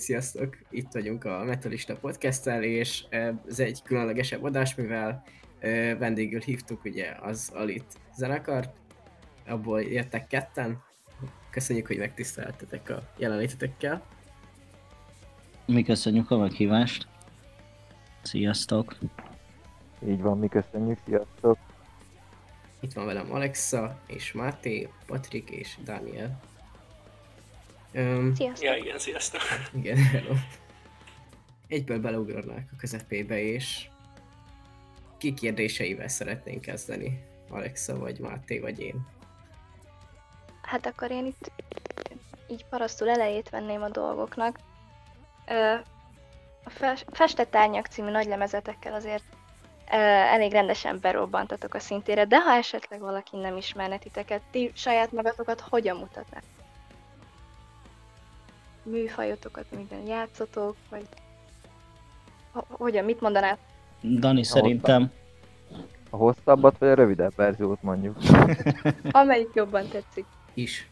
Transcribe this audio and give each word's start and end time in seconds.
Sziasztok! 0.00 0.56
Itt 0.70 0.92
vagyunk 0.92 1.24
a 1.24 1.44
Metalista 1.44 1.96
podcast 1.96 2.46
és 2.46 3.04
ez 3.46 3.58
egy 3.58 3.82
különlegesebb 3.82 4.44
adás, 4.44 4.74
mivel 4.74 5.22
vendégül 5.98 6.40
hívtuk 6.40 6.84
ugye 6.84 7.16
az 7.20 7.50
Alit 7.54 7.98
zenekart, 8.16 8.76
abból 9.46 9.82
jöttek 9.82 10.26
ketten. 10.26 10.82
Köszönjük, 11.50 11.86
hogy 11.86 11.98
megtiszteltetek 11.98 12.90
a 12.90 13.12
jelenlétetekkel. 13.16 14.02
Mi 15.66 15.82
köszönjük 15.82 16.30
a 16.30 16.38
meghívást. 16.38 17.06
Sziasztok! 18.22 18.96
Így 20.06 20.20
van, 20.20 20.38
mi 20.38 20.48
köszönjük, 20.48 20.98
sziasztok! 21.04 21.58
Itt 22.80 22.92
van 22.92 23.06
velem 23.06 23.32
Alexa, 23.32 24.00
és 24.06 24.32
Máté, 24.32 24.88
Patrik 25.06 25.50
és 25.50 25.76
Daniel. 25.84 26.40
Um, 27.94 28.34
sziasztok! 28.34 28.64
Ja, 28.64 28.76
igen, 28.76 28.98
sziasztok! 28.98 29.40
Igen, 29.74 29.96
hello. 29.96 30.34
Egyből 31.68 31.98
beleugranák 31.98 32.68
a 32.72 32.76
közepébe, 32.76 33.42
és 33.42 33.88
ki 35.18 35.34
kérdéseivel 35.34 36.08
szeretnénk 36.08 36.60
kezdeni? 36.60 37.24
Alexa, 37.48 37.98
vagy 37.98 38.18
Máté, 38.18 38.58
vagy 38.58 38.80
én? 38.80 39.06
Hát 40.62 40.86
akkor 40.86 41.10
én 41.10 41.26
itt 41.26 41.52
így 42.48 42.64
parasztul 42.64 43.08
elejét 43.08 43.48
venném 43.48 43.82
a 43.82 43.88
dolgoknak. 43.88 44.58
Ö, 45.46 45.74
a 46.64 46.70
Festett 47.12 47.56
Árnyak 47.56 47.86
című 47.86 48.10
nagy 48.10 48.26
lemezetekkel 48.26 48.94
azért 48.94 49.24
ö, 49.92 49.96
elég 49.96 50.52
rendesen 50.52 50.98
berobbantatok 51.00 51.74
a 51.74 51.78
szintére, 51.78 52.24
de 52.24 52.40
ha 52.40 52.52
esetleg 52.52 53.00
valaki 53.00 53.36
nem 53.36 53.56
ismerne 53.56 53.98
titeket, 53.98 54.42
ti 54.50 54.70
saját 54.74 55.12
magatokat 55.12 55.60
hogyan 55.60 55.96
mutatnátok? 55.96 56.59
Műfajotokat, 58.82 59.64
minden 59.76 60.06
játszotok, 60.06 60.76
vagy 60.90 61.06
hogyan, 62.68 63.04
mit 63.04 63.20
mondanál? 63.20 63.58
Dani, 64.00 64.40
a 64.40 64.44
szerintem... 64.44 65.10
A 66.10 66.16
hosszabbat, 66.16 66.78
vagy 66.78 66.88
a 66.88 66.94
rövidebb 66.94 67.32
verziót 67.36 67.82
mondjuk? 67.82 68.16
Amelyik 69.10 69.50
jobban 69.54 69.88
tetszik. 69.88 70.24
Is. 70.54 70.88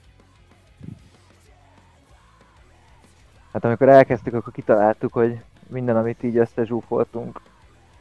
Hát 3.53 3.65
amikor 3.65 3.89
elkezdtük, 3.89 4.35
akkor 4.35 4.53
kitaláltuk, 4.53 5.13
hogy 5.13 5.39
minden, 5.67 5.97
amit 5.97 6.23
így 6.23 6.37
összezsúfoltunk, 6.37 7.41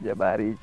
ugyebár 0.00 0.40
így 0.40 0.58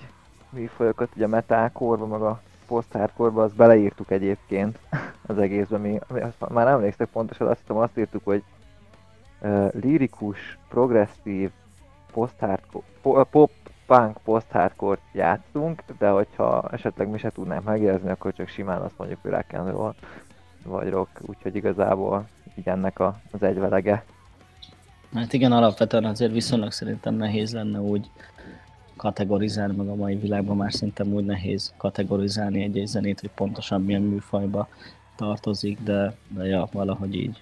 műfajokat, 0.49 1.09
ugye 1.15 1.25
a 1.25 1.27
metalcore 1.27 2.05
meg 2.05 2.21
a 2.21 2.41
post 2.67 2.95
azt 3.15 3.55
beleírtuk 3.55 4.11
egyébként 4.11 4.79
az 5.25 5.37
egészben, 5.37 5.81
mi, 5.81 5.99
azt 6.07 6.49
már 6.49 6.67
emlékszek 6.67 7.09
pontosan, 7.09 7.47
azt 7.47 7.59
hiszem 7.59 7.77
azt 7.77 7.97
írtuk, 7.97 8.23
hogy 8.23 8.43
lirikus, 9.71 10.57
progresszív, 10.69 11.49
pop, 12.11 13.49
punk 13.85 14.17
post-hardcore 14.23 14.99
játszunk, 15.13 15.83
de 15.97 16.09
hogyha 16.09 16.69
esetleg 16.71 17.09
mi 17.09 17.17
se 17.17 17.29
tudnánk 17.29 17.63
megjelezni, 17.63 18.09
akkor 18.09 18.33
csak 18.33 18.47
simán 18.47 18.81
azt 18.81 18.97
mondjuk, 18.97 19.19
hogy 19.21 19.31
rock 19.31 19.53
and 19.53 19.69
roll, 19.69 19.93
vagy 20.63 20.89
rock, 20.89 21.21
úgyhogy 21.21 21.55
igazából 21.55 22.27
így 22.55 22.67
ennek 22.67 22.99
a, 22.99 23.19
az 23.31 23.43
egyvelege. 23.43 24.03
Hát 25.13 25.33
igen, 25.33 25.51
alapvetően 25.51 26.05
azért 26.05 26.31
viszonylag 26.31 26.71
szerintem 26.71 27.15
nehéz 27.15 27.53
lenne 27.53 27.79
úgy 27.79 28.09
kategorizálni, 28.95 29.75
meg 29.75 29.87
a 29.87 29.95
mai 29.95 30.15
világban 30.15 30.57
már 30.57 30.73
szerintem 30.73 31.13
úgy 31.13 31.25
nehéz 31.25 31.73
kategorizálni 31.77 32.63
egy-egy 32.63 32.87
zenét, 32.87 33.19
hogy 33.19 33.29
pontosan 33.35 33.81
milyen 33.81 34.01
műfajba 34.01 34.67
tartozik, 35.15 35.79
de, 35.81 36.15
de 36.27 36.45
ja, 36.45 36.67
valahogy 36.71 37.15
így. 37.15 37.41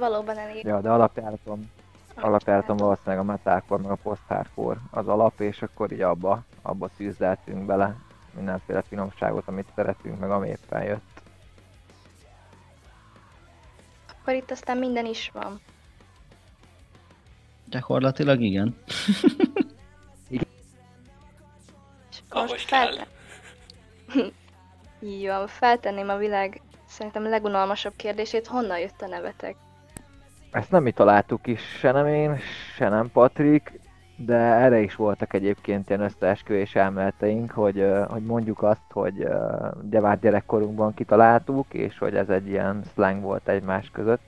Valóban 0.00 0.38
elég. 0.38 0.64
Ja, 0.64 0.80
de 0.80 0.90
alapjáratom, 0.90 1.70
alapjáratom 2.14 2.76
valószínűleg 2.76 3.18
a 3.18 3.22
metalcore 3.22 3.82
meg 3.82 3.90
a 3.90 3.98
post 4.02 4.22
az 4.90 5.08
alap, 5.08 5.40
és 5.40 5.62
akkor 5.62 5.92
így 5.92 6.00
abba, 6.00 6.42
abba 6.62 6.88
szűzdeltünk 6.96 7.66
bele 7.66 7.96
mindenféle 8.34 8.82
finomságot, 8.82 9.48
amit 9.48 9.72
szeretünk, 9.74 10.18
meg 10.18 10.30
ami 10.30 10.48
éppen 10.48 10.82
jött. 10.82 11.22
Akkor 14.20 14.34
itt 14.34 14.50
aztán 14.50 14.76
minden 14.76 15.06
is 15.06 15.30
van. 15.32 15.60
Gyakorlatilag 17.64 18.40
igen. 18.40 18.76
igen. 20.28 20.48
És 22.10 22.22
Ahogy 22.28 22.60
fel... 22.60 23.06
Jó, 24.98 25.46
feltenném 25.46 26.08
a 26.08 26.16
világ 26.16 26.60
szerintem 26.86 27.22
legunalmasabb 27.22 27.92
kérdését, 27.96 28.46
honnan 28.46 28.78
jött 28.78 29.00
a 29.00 29.06
nevetek? 29.06 29.56
Ezt 30.50 30.70
nem 30.70 30.82
mi 30.82 30.90
találtuk 30.92 31.46
is, 31.46 31.60
se 31.60 31.92
nem 31.92 32.06
én, 32.06 32.36
se 32.74 32.88
nem 32.88 33.10
Patrik, 33.12 33.80
de 34.16 34.34
erre 34.34 34.80
is 34.80 34.94
voltak 34.94 35.32
egyébként 35.32 35.88
ilyen 35.88 36.00
összeesküvés 36.00 36.74
elméleteink, 36.74 37.50
hogy, 37.50 37.86
hogy 38.08 38.22
mondjuk 38.22 38.62
azt, 38.62 38.90
hogy 38.92 39.28
ugye 39.84 40.00
már 40.00 40.20
gyerekkorunkban 40.20 40.94
kitaláltuk, 40.94 41.74
és 41.74 41.98
hogy 41.98 42.16
ez 42.16 42.28
egy 42.28 42.48
ilyen 42.48 42.82
slang 42.92 43.22
volt 43.22 43.48
egymás 43.48 43.90
között. 43.90 44.20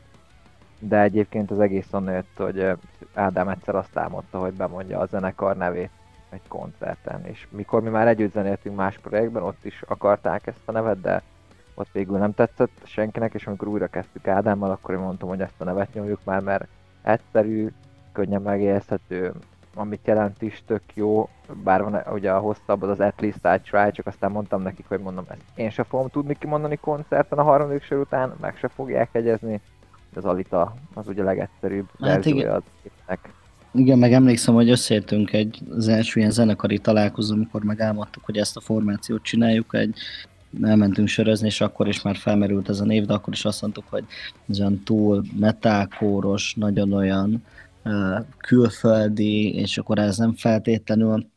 De 0.78 1.00
egyébként 1.00 1.50
az 1.50 1.60
egész 1.60 1.92
onnan 1.92 2.24
hogy 2.36 2.70
Ádám 3.14 3.48
egyszer 3.48 3.74
azt 3.74 3.96
álmodta, 3.96 4.38
hogy 4.38 4.52
bemondja 4.52 4.98
a 4.98 5.06
zenekar 5.06 5.56
nevét 5.56 5.90
egy 6.30 6.48
koncerten, 6.48 7.26
és 7.26 7.46
mikor 7.50 7.82
mi 7.82 7.88
már 7.88 8.08
együtt 8.08 8.32
zenéltünk 8.32 8.76
más 8.76 8.98
projektben, 8.98 9.42
ott 9.42 9.64
is 9.64 9.82
akarták 9.86 10.46
ezt 10.46 10.62
a 10.64 10.72
nevet, 10.72 11.00
de 11.00 11.22
ott 11.74 11.88
végül 11.92 12.18
nem 12.18 12.34
tetszett 12.34 12.80
senkinek, 12.84 13.34
és 13.34 13.46
amikor 13.46 13.68
újra 13.68 13.86
kezdtük 13.86 14.28
Ádámmal, 14.28 14.70
akkor 14.70 14.94
én 14.94 15.00
mondtam, 15.00 15.28
hogy 15.28 15.40
ezt 15.40 15.60
a 15.60 15.64
nevet 15.64 15.94
nyomjuk 15.94 16.20
már, 16.24 16.40
mert 16.40 16.66
egyszerű, 17.02 17.68
könnyen 18.12 18.42
megérezhető, 18.42 19.32
amit 19.74 20.06
jelent 20.06 20.42
is 20.42 20.62
tök 20.66 20.82
jó, 20.94 21.28
bár 21.64 21.82
van 21.82 22.02
ugye 22.12 22.32
a 22.32 22.38
hosszabb, 22.38 22.82
az 22.82 22.88
az 22.88 23.00
At 23.00 23.20
least 23.20 23.38
I 23.44 23.70
try, 23.70 23.92
csak 23.92 24.06
aztán 24.06 24.30
mondtam 24.30 24.62
nekik, 24.62 24.84
hogy 24.88 25.00
mondom 25.00 25.24
ezt 25.28 25.40
én 25.54 25.70
sem 25.70 25.84
fogom 25.84 26.08
tudni 26.08 26.36
kimondani 26.38 26.76
koncerten 26.76 27.38
a 27.38 27.42
harmadik 27.42 27.82
sor 27.82 27.98
után, 27.98 28.32
meg 28.40 28.56
se 28.56 28.68
fogják 28.68 29.08
egyezni, 29.12 29.60
az 30.14 30.24
Alita 30.24 30.74
az 30.94 31.08
ugye 31.08 31.22
legegyszerűbb 31.22 31.88
hát 32.00 32.26
igen. 32.26 32.50
az 32.50 32.62
képnek. 32.82 33.32
Igen, 33.74 33.98
meg 33.98 34.12
emlékszem, 34.12 34.54
hogy 34.54 34.70
összeértünk 34.70 35.32
egy, 35.32 35.60
az 35.70 35.88
első 35.88 36.20
ilyen 36.20 36.32
zenekari 36.32 36.78
találkozó, 36.78 37.34
amikor 37.34 37.64
meg 37.64 37.80
álmodtuk, 37.80 38.24
hogy 38.24 38.36
ezt 38.36 38.56
a 38.56 38.60
formációt 38.60 39.22
csináljuk, 39.22 39.74
egy 39.74 39.96
elmentünk 40.62 41.08
sörözni, 41.08 41.46
és 41.46 41.60
akkor 41.60 41.88
is 41.88 42.02
már 42.02 42.16
felmerült 42.16 42.68
ez 42.68 42.80
a 42.80 42.84
név, 42.84 43.04
de 43.04 43.12
akkor 43.12 43.32
is 43.32 43.44
azt 43.44 43.60
mondtuk, 43.62 43.84
hogy 43.88 44.04
ez 44.48 44.60
olyan 44.60 44.82
túl 44.84 45.24
metálkóros, 45.38 46.54
nagyon 46.54 46.92
olyan 46.92 47.44
uh, 47.84 48.26
külföldi, 48.36 49.54
és 49.54 49.78
akkor 49.78 49.98
ez 49.98 50.16
nem 50.16 50.34
feltétlenül 50.34 51.30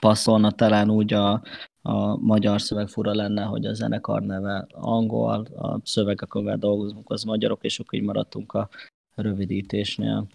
passzolna 0.00 0.50
talán 0.50 0.90
úgy 0.90 1.12
a, 1.12 1.42
a 1.82 2.16
magyar 2.16 2.60
szöveg 2.60 2.88
fura 2.88 3.14
lenne, 3.14 3.42
hogy 3.42 3.66
a 3.66 3.74
zenekar 3.74 4.22
neve 4.22 4.66
angol, 4.70 5.46
a 5.56 5.80
szövegek, 5.84 6.34
amivel 6.34 6.56
dolgozunk, 6.56 7.10
az 7.10 7.22
magyarok, 7.22 7.64
és 7.64 7.78
akkor 7.78 7.98
így 7.98 8.04
maradtunk 8.04 8.52
a 8.52 8.68
rövidítésnél. 9.14 10.26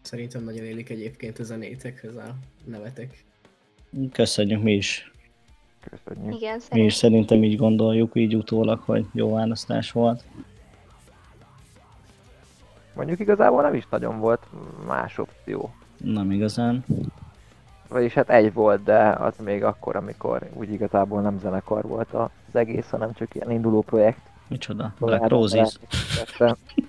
Szerintem 0.00 0.44
nagyon 0.44 0.64
élik 0.64 0.90
egyébként 0.90 1.38
a 1.38 1.42
zenétekhez 1.42 2.16
a 2.16 2.36
nevetek. 2.64 3.24
Köszönjük 4.12 4.62
mi 4.62 4.72
is. 4.72 5.10
Köszönjük. 5.90 6.34
Igen, 6.34 6.60
Mi 6.70 6.84
is 6.84 6.94
szerintem 6.94 7.42
így 7.42 7.56
gondoljuk, 7.56 8.10
így 8.14 8.36
utólag, 8.36 8.80
hogy 8.84 9.06
jó 9.12 9.34
választás 9.34 9.92
volt. 9.92 10.24
Mondjuk 12.94 13.20
igazából 13.20 13.62
nem 13.62 13.74
is 13.74 13.86
nagyon 13.90 14.18
volt 14.18 14.46
más 14.86 15.18
opció. 15.18 15.74
Nem 15.96 16.30
igazán. 16.30 16.84
Vagyis 17.88 18.14
hát 18.14 18.30
egy 18.30 18.52
volt, 18.52 18.82
de 18.82 19.08
az 19.08 19.34
még 19.44 19.64
akkor, 19.64 19.96
amikor 19.96 20.48
úgy 20.52 20.72
igazából 20.72 21.20
nem 21.20 21.38
zenekar 21.38 21.82
volt 21.82 22.12
az 22.12 22.30
egész, 22.52 22.90
hanem 22.90 23.12
csak 23.12 23.34
ilyen 23.34 23.50
induló 23.50 23.80
projekt. 23.80 24.20
Micsoda? 24.48 24.92
Black 24.98 25.28
Roses? 25.28 25.78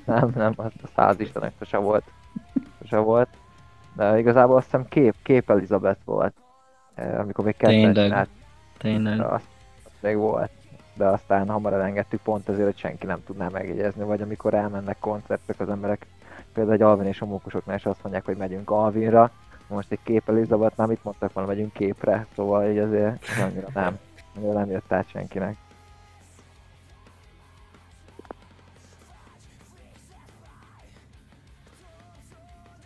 Nem, 0.06 0.32
nem, 0.36 0.54
az 0.56 0.72
a 0.84 0.88
száz 0.96 1.20
istenek 1.20 1.54
se 1.62 1.78
volt. 1.78 2.04
Se 2.86 2.98
volt. 2.98 3.30
De 3.96 4.20
igazából 4.20 4.56
azt 4.56 4.66
hiszem 4.66 4.88
kép, 4.88 5.16
kép 5.24 5.50
Elizabeth 5.50 6.00
volt. 6.06 6.34
Eh, 6.96 7.20
amikor 7.20 7.46
még 7.46 7.58
kezdett 7.58 8.30
Tényleg. 8.78 9.20
Azt, 9.20 9.48
azt 9.84 9.96
még 10.00 10.16
volt. 10.16 10.52
De 10.94 11.06
aztán 11.06 11.50
hamar 11.50 11.74
elengedtük 11.74 12.22
pont 12.22 12.50
azért, 12.50 12.66
hogy 12.66 12.78
senki 12.78 13.06
nem 13.06 13.24
tudná 13.24 13.48
megjegyezni, 13.48 14.04
vagy 14.04 14.22
amikor 14.22 14.54
elmennek 14.54 15.00
koncertek 15.00 15.60
az 15.60 15.70
emberek, 15.70 16.06
például 16.54 16.76
egy 16.76 16.82
Alvin 16.82 17.08
és 17.08 17.22
a 17.22 17.26
mókusoknál 17.26 17.76
is 17.76 17.86
azt 17.86 18.04
mondják, 18.04 18.26
hogy 18.26 18.38
megyünk 18.38 18.70
Alvinra, 18.70 19.32
most 19.68 19.92
egy 19.92 20.00
kép 20.04 20.30
Elizabeth, 20.30 20.88
mit 20.88 21.04
mondtak 21.04 21.34
volna, 21.34 21.50
megyünk 21.50 21.74
képre, 21.74 22.26
szóval 22.36 22.70
így 22.72 22.78
azért 22.78 23.26
annyira 23.40 23.68
nem, 23.74 24.00
annyira 24.36 24.54
nem 24.54 24.70
jött 24.70 24.92
át 24.92 25.10
senkinek. 25.10 25.58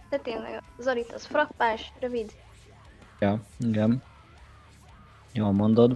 De 0.10 0.18
tényleg, 0.18 0.62
Zorit 0.78 1.12
az 1.12 1.26
frappás, 1.26 1.94
rövid. 2.00 2.32
Ja, 3.20 3.40
igen. 3.58 4.04
Jól 5.33 5.51
mondod. 5.51 5.95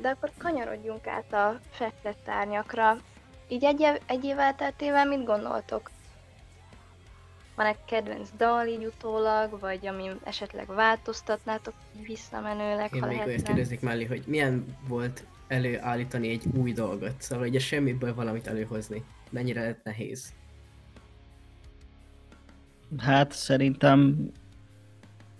De 0.00 0.08
akkor 0.08 0.30
kanyarodjunk 0.38 1.06
át 1.06 1.32
a 1.32 1.60
fektet 1.70 2.28
árnyakra. 2.28 2.96
Így 3.48 3.64
egy, 3.64 4.00
egy 4.06 4.24
év 4.24 4.38
elteltével 4.38 5.06
mit 5.06 5.24
gondoltok? 5.24 5.90
Van 7.56 7.66
egy 7.66 7.84
kedvenc 7.84 8.28
dal 8.36 8.66
így 8.66 8.84
utólag, 8.84 9.60
vagy 9.60 9.86
ami 9.86 10.10
esetleg 10.24 10.66
változtatnátok 10.66 11.74
visszamenőleg, 12.06 12.94
Én 12.94 13.00
ha 13.00 13.06
még 13.06 13.22
olyat 13.26 13.42
kérdeznék 13.42 13.80
mellé, 13.80 14.04
hogy 14.04 14.22
milyen 14.26 14.64
volt 14.88 15.24
előállítani 15.46 16.28
egy 16.28 16.44
új 16.56 16.72
dolgot, 16.72 17.14
szóval 17.18 17.48
ugye 17.48 17.58
semmiből 17.58 18.14
valamit 18.14 18.46
előhozni. 18.46 19.04
Mennyire 19.30 19.60
lett 19.60 19.84
nehéz? 19.84 20.32
Hát 22.98 23.32
szerintem 23.32 24.30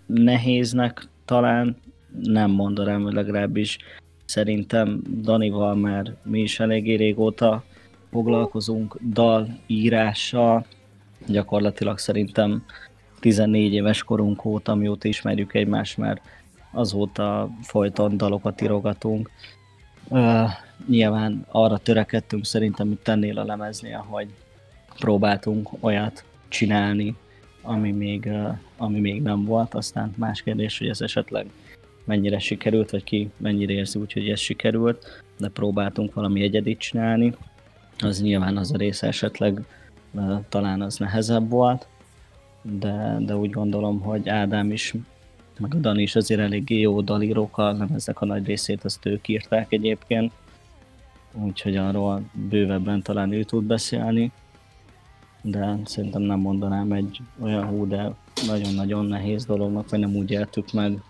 nehéznek 0.08 1.08
talán 1.24 1.76
nem 2.22 2.50
mondanám, 2.50 3.02
hogy 3.02 3.12
legalábbis 3.12 3.78
szerintem 4.24 5.02
Danival 5.22 5.74
már 5.74 6.14
mi 6.22 6.40
is 6.40 6.60
eléggé 6.60 6.94
régóta 6.94 7.64
foglalkozunk 8.10 8.96
dalírással, 9.02 10.66
gyakorlatilag 11.26 11.98
szerintem 11.98 12.64
14 13.20 13.72
éves 13.72 14.02
korunk 14.02 14.44
óta, 14.44 14.74
mióta 14.74 15.08
ismerjük 15.08 15.54
egymást, 15.54 15.96
mert 15.96 16.20
azóta 16.72 17.50
folyton 17.62 18.16
dalokat 18.16 18.60
írogatunk. 18.60 19.30
Uh, 20.08 20.50
nyilván 20.86 21.46
arra 21.50 21.78
törekedtünk 21.78 22.44
szerintem 22.44 22.90
itt 22.90 23.02
tennél 23.02 23.38
a 23.38 23.44
lemeznél, 23.44 24.04
hogy 24.08 24.28
próbáltunk 24.98 25.68
olyat 25.80 26.24
csinálni, 26.48 27.16
ami 27.68 27.92
még, 27.92 28.28
ami 28.76 29.00
még 29.00 29.22
nem 29.22 29.44
volt, 29.44 29.74
aztán 29.74 30.12
más 30.16 30.42
kérdés, 30.42 30.78
hogy 30.78 30.88
ez 30.88 31.00
esetleg 31.00 31.46
mennyire 32.04 32.38
sikerült, 32.38 32.90
vagy 32.90 33.04
ki 33.04 33.30
mennyire 33.36 33.72
érzi 33.72 33.98
úgy, 33.98 34.12
hogy 34.12 34.28
ez 34.28 34.40
sikerült, 34.40 35.22
de 35.38 35.48
próbáltunk 35.48 36.14
valami 36.14 36.42
egyedit 36.42 36.78
csinálni, 36.78 37.34
az 37.98 38.22
nyilván 38.22 38.56
az 38.56 38.72
a 38.72 38.76
része 38.76 39.06
esetleg 39.06 39.64
talán 40.48 40.82
az 40.82 40.96
nehezebb 40.96 41.50
volt, 41.50 41.86
de, 42.62 43.16
de 43.20 43.36
úgy 43.36 43.50
gondolom, 43.50 44.00
hogy 44.00 44.28
Ádám 44.28 44.72
is, 44.72 44.94
meg 45.58 45.74
a 45.74 45.78
Dani 45.78 46.02
is 46.02 46.16
azért 46.16 46.40
eléggé 46.40 46.78
jó 46.80 47.00
dalírókkal, 47.00 47.72
nem 47.72 47.88
ezek 47.94 48.20
a 48.20 48.26
nagy 48.26 48.46
részét 48.46 48.84
azt 48.84 49.06
ők 49.06 49.28
írták 49.28 49.72
egyébként, 49.72 50.32
úgyhogy 51.32 51.76
arról 51.76 52.22
bővebben 52.48 53.02
talán 53.02 53.32
ő 53.32 53.42
tud 53.42 53.64
beszélni, 53.64 54.32
de 55.42 55.76
szerintem 55.84 56.22
nem 56.22 56.38
mondanám 56.38 56.92
egy 56.92 57.20
olyan 57.40 57.66
hú, 57.66 57.86
de 57.86 58.14
nagyon-nagyon 58.46 59.04
nehéz 59.04 59.44
dolognak, 59.44 59.90
vagy 59.90 60.00
nem 60.00 60.16
úgy 60.16 60.30
éltük 60.30 60.72
meg. 60.72 61.02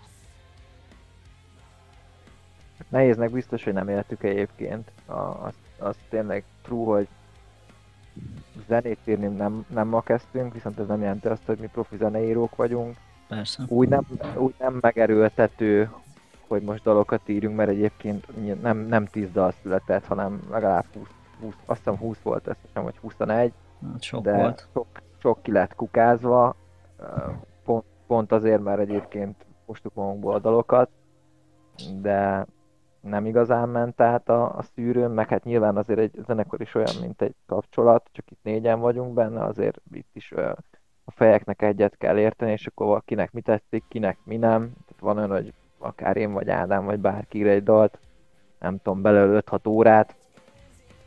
Nehéznek 2.89 3.31
biztos, 3.31 3.63
hogy 3.63 3.73
nem 3.73 3.89
éltük 3.89 4.23
egyébként. 4.23 4.91
A, 5.05 5.13
az, 5.13 5.53
az 5.79 5.95
tényleg 6.09 6.43
true, 6.61 6.95
hogy 6.95 7.07
zenét 8.67 8.99
írni 9.05 9.27
nem, 9.27 9.65
nem 9.67 9.87
ma 9.87 10.01
kezdtünk, 10.01 10.53
viszont 10.53 10.79
ez 10.79 10.87
nem 10.87 11.01
jelenti 11.01 11.27
azt, 11.27 11.45
hogy 11.45 11.57
mi 11.57 11.67
profi 11.67 11.95
zeneírók 11.97 12.55
vagyunk. 12.55 12.97
Persze. 13.27 13.63
Úgy 13.67 13.87
nem, 13.87 14.07
úgy 14.35 14.53
nem 14.59 14.77
megerőltető, 14.81 15.89
hogy 16.47 16.61
most 16.61 16.83
dalokat 16.83 17.29
írjunk, 17.29 17.55
mert 17.55 17.69
egyébként 17.69 18.25
nem, 18.61 18.77
nem 18.77 19.05
10 19.05 19.31
dal 19.31 19.53
született, 19.61 20.05
hanem 20.05 20.41
legalább 20.51 20.85
20, 20.93 21.07
20 21.41 21.53
azt 21.65 21.77
hiszem 21.77 21.97
20 21.97 22.17
volt 22.23 22.47
összesen, 22.47 22.83
vagy 22.83 22.97
21, 23.01 23.51
Hát 23.81 24.01
sok 24.01 24.23
de 24.23 24.35
volt. 24.35 24.67
sok, 24.73 24.87
sok 25.17 25.41
ki 25.41 25.51
lett 25.51 25.75
kukázva, 25.75 26.55
pont, 27.63 27.83
pont 28.07 28.31
azért, 28.31 28.63
mert 28.63 28.79
egyébként 28.79 29.45
postuk 29.65 29.93
magunkból 29.93 30.33
a 30.33 30.39
dalokat, 30.39 30.89
de 32.01 32.45
nem 33.01 33.25
igazán 33.25 33.69
ment 33.69 34.01
át 34.01 34.29
a, 34.29 34.55
a 34.55 34.61
szűrőn, 34.61 35.11
meg 35.11 35.27
hát 35.27 35.43
nyilván 35.43 35.77
azért 35.77 35.99
egy 35.99 36.19
zenekar 36.25 36.61
is 36.61 36.75
olyan, 36.75 36.95
mint 37.01 37.21
egy 37.21 37.35
kapcsolat, 37.45 38.09
csak 38.11 38.31
itt 38.31 38.43
négyen 38.43 38.79
vagyunk 38.79 39.13
benne, 39.13 39.43
azért 39.43 39.81
itt 39.91 40.09
is 40.13 40.31
a 41.05 41.11
fejeknek 41.11 41.61
egyet 41.61 41.97
kell 41.97 42.17
érteni, 42.17 42.51
és 42.51 42.67
akkor 42.67 43.03
kinek 43.05 43.31
mi 43.31 43.41
tetszik, 43.41 43.83
kinek 43.87 44.17
mi 44.23 44.37
nem. 44.37 44.61
Tehát 44.61 45.01
van 45.01 45.17
olyan, 45.17 45.31
hogy 45.31 45.53
akár 45.77 46.17
én 46.17 46.33
vagy 46.33 46.49
Ádám, 46.49 46.85
vagy 46.85 46.99
bárki 46.99 47.37
ír 47.37 47.47
egy 47.47 47.63
dalt, 47.63 47.99
nem 48.59 48.77
tudom, 48.77 49.01
belőle 49.01 49.41
5-6 49.45 49.67
órát, 49.67 50.15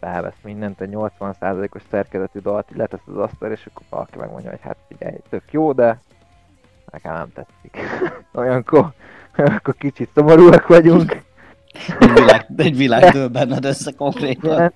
felvesz 0.02 0.42
mindent, 0.42 0.80
egy 0.80 0.90
80%-os 0.92 1.82
szerkezetű 1.90 2.38
dalt, 2.38 2.70
így 2.70 2.76
letesz 2.76 3.00
az 3.06 3.16
asztal, 3.16 3.50
és 3.50 3.66
akkor 3.66 3.86
valaki 3.90 4.18
megmondja, 4.18 4.50
hogy 4.50 4.60
hát 4.62 4.76
figyelj, 4.88 5.16
tök 5.28 5.42
jó, 5.50 5.72
de 5.72 6.00
nekem 6.92 7.14
nem 7.14 7.32
tetszik. 7.34 7.76
Olyankor, 8.40 8.92
olyankor 9.38 9.74
kicsit 9.74 10.10
szomorúak 10.14 10.66
vagyunk. 10.66 11.22
Egy 11.98 12.12
világ, 12.12 12.46
egy 12.56 12.76
világ 12.76 13.12
dől 13.12 13.28
benned 13.28 13.64
össze 13.64 13.92
konkrétan. 13.92 14.52
Igen. 14.52 14.72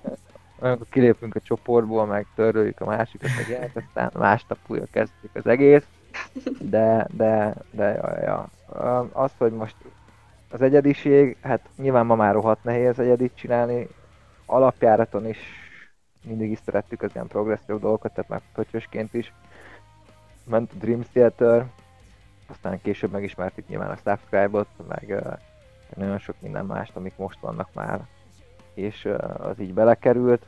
Olyankor 0.59 0.87
kilépünk 0.89 1.35
a 1.35 1.39
csoportból, 1.39 2.05
meg 2.05 2.25
töröljük 2.35 2.81
a 2.81 2.85
másikat, 2.85 3.29
meg 3.37 3.49
ilyenek, 3.49 3.71
aztán 3.75 4.11
másnap 4.13 4.57
újra 4.67 4.85
kezdjük 4.91 5.31
az 5.33 5.47
egész. 5.47 5.85
De, 6.59 7.07
de, 7.11 7.53
de, 7.71 7.93
ja, 7.93 8.21
ja. 8.21 8.49
Az, 9.11 9.31
hogy 9.37 9.51
most 9.51 9.75
az 10.49 10.61
egyediség, 10.61 11.37
hát 11.41 11.61
nyilván 11.77 12.05
ma 12.05 12.15
már 12.15 12.33
rohadt 12.33 12.63
nehéz 12.63 12.99
egyedit 12.99 13.35
csinálni, 13.35 13.87
alapjáraton 14.47 15.27
is 15.27 15.37
mindig 16.27 16.51
is 16.51 16.59
szerettük 16.65 17.01
az 17.01 17.11
ilyen 17.13 17.27
progresszív 17.27 17.79
dolgokat, 17.79 18.13
tehát 18.13 18.29
már 18.29 18.41
pöcsösként 18.53 19.13
is. 19.13 19.33
Ment 20.43 20.71
a 20.71 20.75
Dream 20.77 21.01
Theater, 21.01 21.65
aztán 22.47 22.81
később 22.81 23.11
megismertük 23.11 23.67
nyilván 23.67 23.89
a 23.89 23.95
Subscribe-ot, 23.95 24.67
meg 24.87 25.05
uh, 25.09 25.33
nagyon 25.95 26.19
sok 26.19 26.35
minden 26.39 26.65
mást, 26.65 26.95
amik 26.95 27.17
most 27.17 27.39
vannak 27.39 27.69
már, 27.73 28.07
és 28.73 29.05
uh, 29.05 29.45
az 29.47 29.59
így 29.59 29.73
belekerült. 29.73 30.45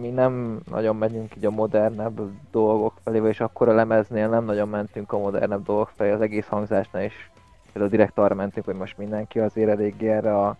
Mi 0.00 0.08
nem 0.08 0.60
nagyon 0.70 0.96
megyünk 0.96 1.36
így 1.36 1.44
a 1.44 1.50
modernebb 1.50 2.20
dolgok 2.50 2.94
felé, 3.04 3.28
és 3.28 3.40
akkor 3.40 3.68
a 3.68 3.74
lemeznél 3.74 4.28
nem 4.28 4.44
nagyon 4.44 4.68
mentünk 4.68 5.12
a 5.12 5.18
modernebb 5.18 5.64
dolgok 5.64 5.92
felé, 5.96 6.10
az 6.10 6.20
egész 6.20 6.46
hangzásnál 6.46 7.04
is 7.04 7.30
például 7.74 7.96
direkt 7.96 8.18
arra 8.18 8.34
mentünk, 8.34 8.66
hogy 8.66 8.74
most 8.74 8.98
mindenki 8.98 9.38
azért 9.38 9.70
eléggé 9.70 10.08
erre 10.08 10.38
a 10.38 10.56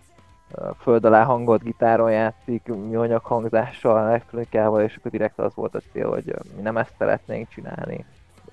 föld 0.79 1.05
alá 1.05 1.23
hangolt 1.23 1.63
gitáron 1.63 2.11
játszik, 2.11 2.65
műanyag 2.65 3.23
hangzással, 3.23 3.99
elektronikával, 3.99 4.81
és 4.81 4.95
akkor 4.95 5.11
direkt 5.11 5.39
az 5.39 5.55
volt 5.55 5.75
a 5.75 5.81
cél, 5.91 6.09
hogy 6.09 6.35
mi 6.55 6.61
nem 6.61 6.77
ezt 6.77 6.93
szeretnénk 6.97 7.47
csinálni. 7.47 8.05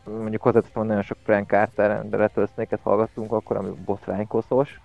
Mondjuk 0.05 0.43
hozzáteszem, 0.43 0.79
hogy 0.79 0.87
nagyon 0.87 1.03
sok 1.03 1.19
Frank 1.23 1.49
Carter 1.49 2.05
retősznéket 2.11 2.81
hallgattunk 2.83 3.33
akkor, 3.33 3.57
ami 3.57 3.71
botránykoszos, 3.85 4.81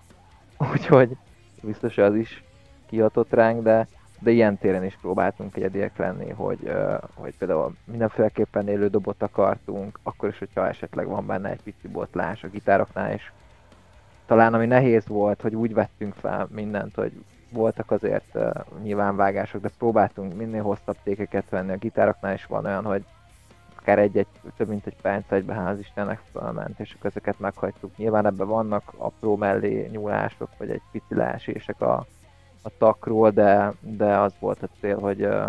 úgyhogy 0.74 1.18
biztos, 1.62 1.98
az 1.98 2.16
is 2.16 2.44
kihatott 2.86 3.34
ránk, 3.34 3.62
de, 3.64 3.88
de 4.20 4.32
ilyen 4.32 4.58
téren 4.58 4.84
is 4.84 4.98
próbáltunk 5.02 5.56
egyediek 5.56 5.98
lenni, 5.98 6.30
hogy, 6.30 6.72
hogy 7.14 7.38
például 7.38 7.76
mindenféleképpen 7.86 8.68
élő 8.68 8.88
dobot 8.88 9.22
akartunk, 9.22 10.00
akkor 10.04 10.30
is, 10.30 10.40
hogyha 10.40 10.68
esetleg 10.68 11.08
van 11.08 11.26
benne 11.26 11.50
egy 11.50 11.62
pici 11.62 11.88
botlás 11.88 12.44
a 12.44 12.48
gitároknál, 12.48 13.12
és 13.12 13.32
talán 14.28 14.54
ami 14.54 14.66
nehéz 14.66 15.08
volt, 15.08 15.42
hogy 15.42 15.56
úgy 15.56 15.74
vettünk 15.74 16.14
fel 16.14 16.48
mindent, 16.52 16.96
hogy 16.96 17.12
voltak 17.52 17.92
azért 17.92 18.36
uh, 18.36 18.50
nyilvánvágások, 18.84 19.62
de 19.62 19.70
próbáltunk 19.78 20.36
minél 20.36 20.64
hosszabb 20.64 20.98
tékeket 21.04 21.50
venni. 21.50 21.72
A 21.72 21.78
gitároknál 21.78 22.34
is 22.34 22.46
van 22.46 22.66
olyan, 22.66 22.84
hogy 22.84 23.06
akár 23.80 24.00
egy-egy, 24.00 24.28
több 24.58 24.68
mint 24.68 24.86
egy 24.86 24.96
perc 25.02 25.32
egybe 25.32 25.54
ház 25.54 25.80
Istennek 25.80 26.22
felment, 26.34 26.80
és 26.80 26.96
ezeket 27.02 27.40
meghagytuk. 27.40 27.98
Nyilván 27.98 28.26
ebben 28.26 28.48
vannak 28.48 28.94
apró 28.98 29.36
mellé 29.36 29.88
nyúlások, 29.92 30.50
vagy 30.58 30.70
egy 30.70 30.82
pici 30.92 31.16
leesések 31.16 31.82
a, 31.82 32.06
a 32.62 32.70
takról, 32.78 33.30
de, 33.30 33.74
de 33.80 34.18
az 34.18 34.34
volt 34.40 34.64
a 34.64 34.70
cél, 34.80 35.00
hogy, 35.00 35.26
uh, 35.26 35.48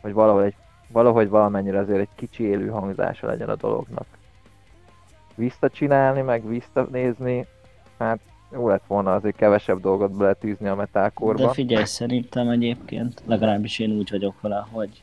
hogy 0.00 0.12
valahogy, 0.12 0.44
egy, 0.44 0.56
valahogy 0.88 1.28
valamennyire 1.28 1.78
azért 1.78 2.00
egy 2.00 2.14
kicsi 2.14 2.44
élő 2.44 2.68
hangzása 2.68 3.26
legyen 3.26 3.48
a 3.48 3.56
dolognak. 3.56 4.06
Visszacsinálni, 5.34 6.20
meg 6.20 6.48
visszanézni, 6.48 7.46
hát 8.04 8.20
jó 8.52 8.68
lett 8.68 8.86
volna 8.86 9.14
azért 9.14 9.36
kevesebb 9.36 9.80
dolgot 9.80 10.16
beletűzni 10.16 10.68
a 10.68 10.74
metálkorba. 10.74 11.46
De 11.46 11.52
figyelj, 11.52 11.84
szerintem 11.84 12.48
egyébként, 12.48 13.22
legalábbis 13.26 13.78
én 13.78 13.90
úgy 13.90 14.10
vagyok 14.10 14.40
vele, 14.40 14.66
hogy 14.70 15.02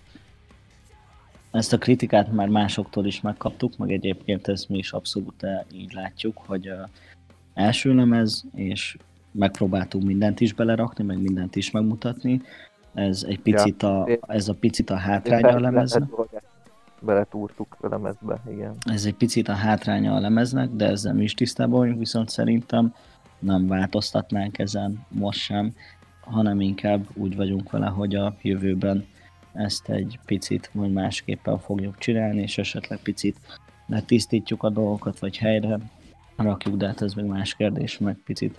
ezt 1.51 1.73
a 1.73 1.77
kritikát 1.77 2.31
már 2.31 2.47
másoktól 2.47 3.05
is 3.05 3.21
megkaptuk, 3.21 3.77
meg 3.77 3.91
egyébként 3.91 4.47
ezt 4.47 4.69
mi 4.69 4.77
is 4.77 4.91
abszolút 4.91 5.45
így 5.71 5.93
látjuk, 5.93 6.37
hogy 6.45 6.71
első 7.53 7.95
lemez, 7.95 8.43
és 8.55 8.97
megpróbáltunk 9.31 10.03
mindent 10.03 10.39
is 10.39 10.53
belerakni, 10.53 11.03
meg 11.03 11.21
mindent 11.21 11.55
is 11.55 11.71
megmutatni. 11.71 12.41
Ez 12.93 13.25
egy 13.27 13.39
picit 13.39 13.83
a, 13.83 14.07
ez 14.27 14.47
a 14.47 14.53
picit 14.53 14.89
a 14.89 14.95
hátránya 14.95 15.47
a 15.47 15.59
lemeznek. 15.59 16.09
Beletúrtuk 17.07 17.77
a 17.81 17.87
lemezbe, 17.87 18.41
igen. 18.51 18.75
Ez 18.85 19.05
egy 19.05 19.15
picit 19.15 19.47
a 19.47 19.53
hátránya 19.53 20.13
a 20.13 20.19
lemeznek, 20.19 20.69
de 20.69 20.85
ezzel 20.85 21.13
mi 21.13 21.23
is 21.23 21.33
tisztában 21.33 21.79
vagyunk, 21.79 21.99
viszont 21.99 22.29
szerintem 22.29 22.93
nem 23.39 23.67
változtatnánk 23.67 24.59
ezen 24.59 25.05
most 25.09 25.39
sem, 25.39 25.73
hanem 26.21 26.61
inkább 26.61 27.07
úgy 27.13 27.35
vagyunk 27.35 27.71
vele, 27.71 27.87
hogy 27.87 28.15
a 28.15 28.35
jövőben 28.41 29.05
ezt 29.53 29.89
egy 29.89 30.19
picit 30.25 30.69
vagy 30.73 30.93
másképpen 30.93 31.59
fogjuk 31.59 31.97
csinálni, 31.97 32.41
és 32.41 32.57
esetleg 32.57 32.99
picit 32.99 33.39
letisztítjuk 33.85 34.63
a 34.63 34.69
dolgokat, 34.69 35.19
vagy 35.19 35.37
helyre 35.37 35.79
rakjuk, 36.35 36.75
de 36.75 36.87
hát 36.87 37.01
ez 37.01 37.13
még 37.13 37.25
más 37.25 37.55
kérdés, 37.55 37.97
meg 37.97 38.17
picit 38.25 38.57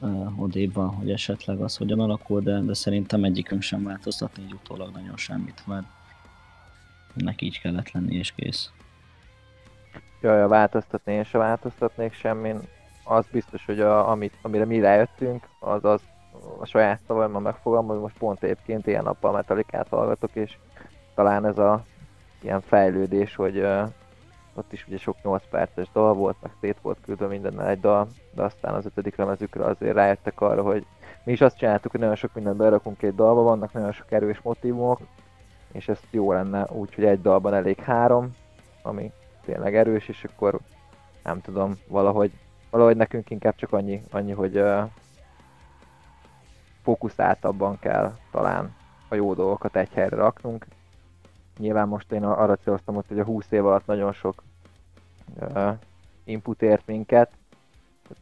uh, 0.00 0.42
odébb 0.42 0.72
van, 0.72 0.88
hogy 0.88 1.10
esetleg 1.10 1.60
az 1.60 1.76
hogyan 1.76 2.00
alakul, 2.00 2.40
de, 2.40 2.60
de 2.60 2.74
szerintem 2.74 3.24
egyikünk 3.24 3.62
sem 3.62 3.82
változtatni 3.82 4.42
így 4.42 4.52
utólag 4.52 4.92
nagyon 4.92 5.16
semmit, 5.16 5.62
mert 5.66 5.86
neki 7.14 7.44
így 7.44 7.60
kellett 7.60 7.90
lenni 7.90 8.14
és 8.14 8.32
kész. 8.32 8.70
Jaj, 10.20 10.48
változtatni 10.48 11.12
és 11.12 11.34
a 11.34 11.38
változtatnék 11.38 12.12
semmin. 12.12 12.60
Az 13.04 13.26
biztos, 13.32 13.64
hogy 13.64 13.80
a, 13.80 14.10
amit, 14.10 14.38
amire 14.42 14.64
mi 14.64 14.80
rájöttünk, 14.80 15.48
az 15.58 15.84
az 15.84 16.00
a 16.58 16.66
saját 16.66 17.00
szavaimmal 17.06 17.40
megfogalmaz, 17.40 18.00
most 18.00 18.18
pont 18.18 18.42
egyébként 18.42 18.86
ilyen 18.86 19.02
nappal 19.02 19.32
metalikát 19.32 19.88
hallgatok, 19.88 20.30
és 20.34 20.56
talán 21.14 21.46
ez 21.46 21.58
a 21.58 21.84
ilyen 22.40 22.60
fejlődés, 22.60 23.34
hogy 23.34 23.58
uh, 23.58 23.88
ott 24.54 24.72
is 24.72 24.86
ugye 24.88 24.96
sok 24.96 25.16
8 25.22 25.42
perces 25.50 25.86
dal 25.92 26.14
volt, 26.14 26.36
meg 26.42 26.52
szét 26.60 26.76
volt 26.82 26.98
küldve 27.04 27.26
minden 27.26 27.60
egy 27.66 27.80
dal, 27.80 28.08
de 28.34 28.42
aztán 28.42 28.74
az 28.74 28.86
ötödik 28.86 29.16
lemezükre 29.16 29.64
azért 29.64 29.94
rájöttek 29.94 30.40
arra, 30.40 30.62
hogy 30.62 30.86
mi 31.24 31.32
is 31.32 31.40
azt 31.40 31.56
csináltuk, 31.56 31.90
hogy 31.90 32.00
nagyon 32.00 32.16
sok 32.16 32.34
mindent 32.34 32.56
berakunk 32.56 33.02
egy 33.02 33.14
dalba, 33.14 33.42
vannak 33.42 33.72
nagyon 33.72 33.92
sok 33.92 34.12
erős 34.12 34.40
motivumok, 34.42 35.00
és 35.72 35.88
ez 35.88 36.00
jó 36.10 36.32
lenne 36.32 36.66
úgy, 36.70 36.94
hogy 36.94 37.04
egy 37.04 37.20
dalban 37.20 37.54
elég 37.54 37.78
három, 37.78 38.36
ami 38.82 39.12
tényleg 39.44 39.76
erős, 39.76 40.08
és 40.08 40.24
akkor 40.24 40.58
nem 41.22 41.40
tudom, 41.40 41.78
valahogy, 41.88 42.32
valahogy 42.70 42.96
nekünk 42.96 43.30
inkább 43.30 43.54
csak 43.54 43.72
annyi, 43.72 44.02
annyi 44.10 44.32
hogy 44.32 44.56
uh, 44.56 44.90
fókuszáltabban 46.82 47.78
kell 47.78 48.12
talán 48.30 48.74
a 49.08 49.14
jó 49.14 49.34
dolgokat 49.34 49.76
egy 49.76 49.92
helyre 49.92 50.16
raknunk. 50.16 50.66
Nyilván 51.58 51.88
most 51.88 52.12
én 52.12 52.24
arra 52.24 52.56
céloztam 52.56 52.96
ott, 52.96 53.08
hogy 53.08 53.18
a 53.18 53.24
20 53.24 53.50
év 53.50 53.66
alatt 53.66 53.86
nagyon 53.86 54.12
sok 54.12 54.42
uh, 55.40 55.78
input 56.24 56.62
ért 56.62 56.86
minket, 56.86 57.30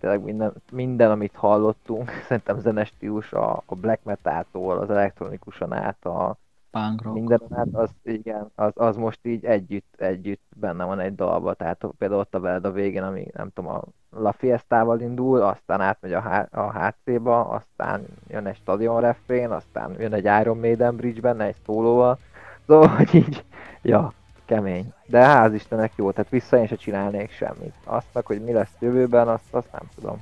tényleg 0.00 0.22
minden, 0.22 0.52
minden, 0.72 1.10
amit 1.10 1.36
hallottunk, 1.36 2.10
szerintem 2.28 2.58
zenestílus 2.58 3.32
a, 3.32 3.62
a 3.66 3.74
black 3.74 4.04
metal-tól, 4.04 4.78
az 4.78 4.90
elektronikusan 4.90 5.72
át, 5.72 6.04
a 6.04 6.36
Punk 6.70 7.02
rock. 7.02 7.14
minden 7.14 7.40
át, 7.50 7.68
az, 7.72 7.90
igen, 8.02 8.50
az, 8.54 8.72
az, 8.74 8.96
most 8.96 9.18
így 9.22 9.44
együtt, 9.44 9.94
együtt 9.98 10.42
benne 10.56 10.84
van 10.84 11.00
egy 11.00 11.14
dalba, 11.14 11.54
tehát 11.54 11.84
például 11.98 12.20
ott 12.20 12.34
a 12.34 12.40
veled 12.40 12.64
a 12.64 12.72
végén, 12.72 13.02
ami 13.02 13.26
nem 13.32 13.50
tudom, 13.54 13.70
a 13.70 13.82
La 14.10 14.32
Fiesta-val 14.32 15.00
indul, 15.00 15.40
aztán 15.40 15.80
átmegy 15.80 16.12
a, 16.12 16.20
H- 16.20 16.54
a 16.56 16.72
HC-ba, 16.72 17.48
aztán 17.48 18.04
jön 18.28 18.46
egy 18.46 18.56
stadion 18.56 19.00
refrén, 19.00 19.50
aztán 19.50 19.94
jön 19.98 20.12
egy 20.12 20.24
Iron 20.40 20.58
Maiden 20.58 20.96
bridge 20.96 21.20
benne, 21.20 21.44
egy 21.44 21.56
szólóval, 21.64 22.18
szóval, 22.66 22.88
hogy 22.88 23.14
így, 23.14 23.44
ja, 23.82 24.12
kemény. 24.44 24.92
De 25.06 25.24
ház 25.24 25.54
Istenek 25.54 25.92
jó, 25.96 26.10
tehát 26.10 26.30
vissza 26.30 26.56
én 26.56 26.66
se 26.66 26.76
csinálnék 26.76 27.30
semmit. 27.30 27.74
Azt 27.84 28.06
meg, 28.12 28.26
hogy 28.26 28.42
mi 28.42 28.52
lesz 28.52 28.76
jövőben, 28.78 29.28
azt, 29.28 29.54
azt 29.54 29.72
nem 29.72 29.88
tudom. 29.94 30.16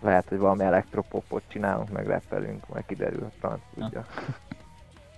Lehet, 0.00 0.28
hogy 0.28 0.38
valami 0.38 0.62
elektropopot 0.62 1.42
csinálunk, 1.46 1.90
meg 1.90 2.06
rappelünk, 2.06 2.68
majd 2.68 2.86
kiderül, 2.86 3.30
franc 3.38 3.60
tudja. 3.74 4.04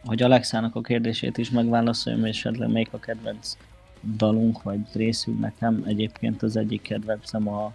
Hogy 0.04 0.22
Alexának 0.22 0.74
a 0.74 0.80
kérdését 0.80 1.38
is 1.38 1.50
megválaszoljam, 1.50 2.24
és 2.24 2.36
esetleg 2.36 2.70
még 2.70 2.88
a 2.90 2.98
kedvenc 2.98 3.56
dalunk, 4.16 4.62
vagy 4.62 4.80
részünk 4.92 5.40
nekem. 5.40 5.82
Egyébként 5.86 6.42
az 6.42 6.56
egyik 6.56 6.82
kedvencem 6.82 7.48
a 7.48 7.72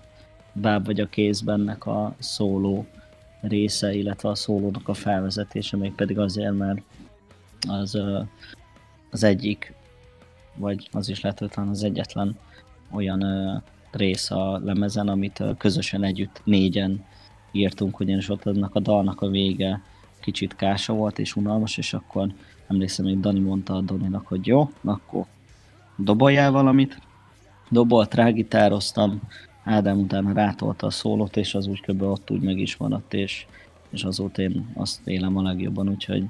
Báb 0.53 0.85
vagy 0.85 0.99
a 0.99 1.09
kézbennek 1.09 1.85
a 1.85 2.15
szóló 2.19 2.85
része, 3.41 3.93
illetve 3.93 4.29
a 4.29 4.35
szólónak 4.35 4.87
a 4.87 4.93
felvezetése, 4.93 5.77
még 5.77 5.93
pedig 5.93 6.19
azért, 6.19 6.57
mert 6.57 6.81
az, 7.67 8.01
az 9.09 9.23
egyik, 9.23 9.73
vagy 10.55 10.89
az 10.91 11.09
is 11.09 11.21
lehet, 11.21 11.41
az 11.41 11.83
egyetlen 11.83 12.37
olyan 12.91 13.23
rész 13.91 14.31
a 14.31 14.59
lemezen, 14.63 15.07
amit 15.07 15.43
közösen 15.57 16.03
együtt 16.03 16.41
négyen 16.43 17.05
írtunk, 17.51 17.99
ugyanis 17.99 18.29
ott 18.29 18.45
annak 18.45 18.75
a 18.75 18.79
dalnak 18.79 19.21
a 19.21 19.29
vége 19.29 19.81
kicsit 20.19 20.55
kása 20.55 20.93
volt 20.93 21.19
és 21.19 21.35
unalmas, 21.35 21.77
és 21.77 21.93
akkor 21.93 22.27
emlékszem, 22.67 23.05
hogy 23.05 23.19
Dani 23.19 23.39
mondta 23.39 23.75
a 23.75 23.81
Doninak, 23.81 24.27
hogy 24.27 24.47
jó, 24.47 24.69
akkor 24.83 25.25
doboljál 25.95 26.51
valamit. 26.51 26.99
Dobolt, 27.69 28.13
rágitároztam, 28.13 29.21
Ádám 29.63 29.99
utána 29.99 30.33
rátolta 30.33 30.87
a 30.87 30.89
szólót, 30.89 31.37
és 31.37 31.55
az 31.55 31.67
úgy 31.67 31.81
kb. 31.81 32.01
ott 32.01 32.31
úgy 32.31 32.41
meg 32.41 32.57
is 32.57 32.77
maradt, 32.77 33.13
és, 33.13 33.45
és 33.89 34.03
azóta 34.03 34.41
én 34.41 34.71
azt 34.73 35.07
élem 35.07 35.37
a 35.37 35.41
legjobban, 35.41 35.89
úgyhogy 35.89 36.25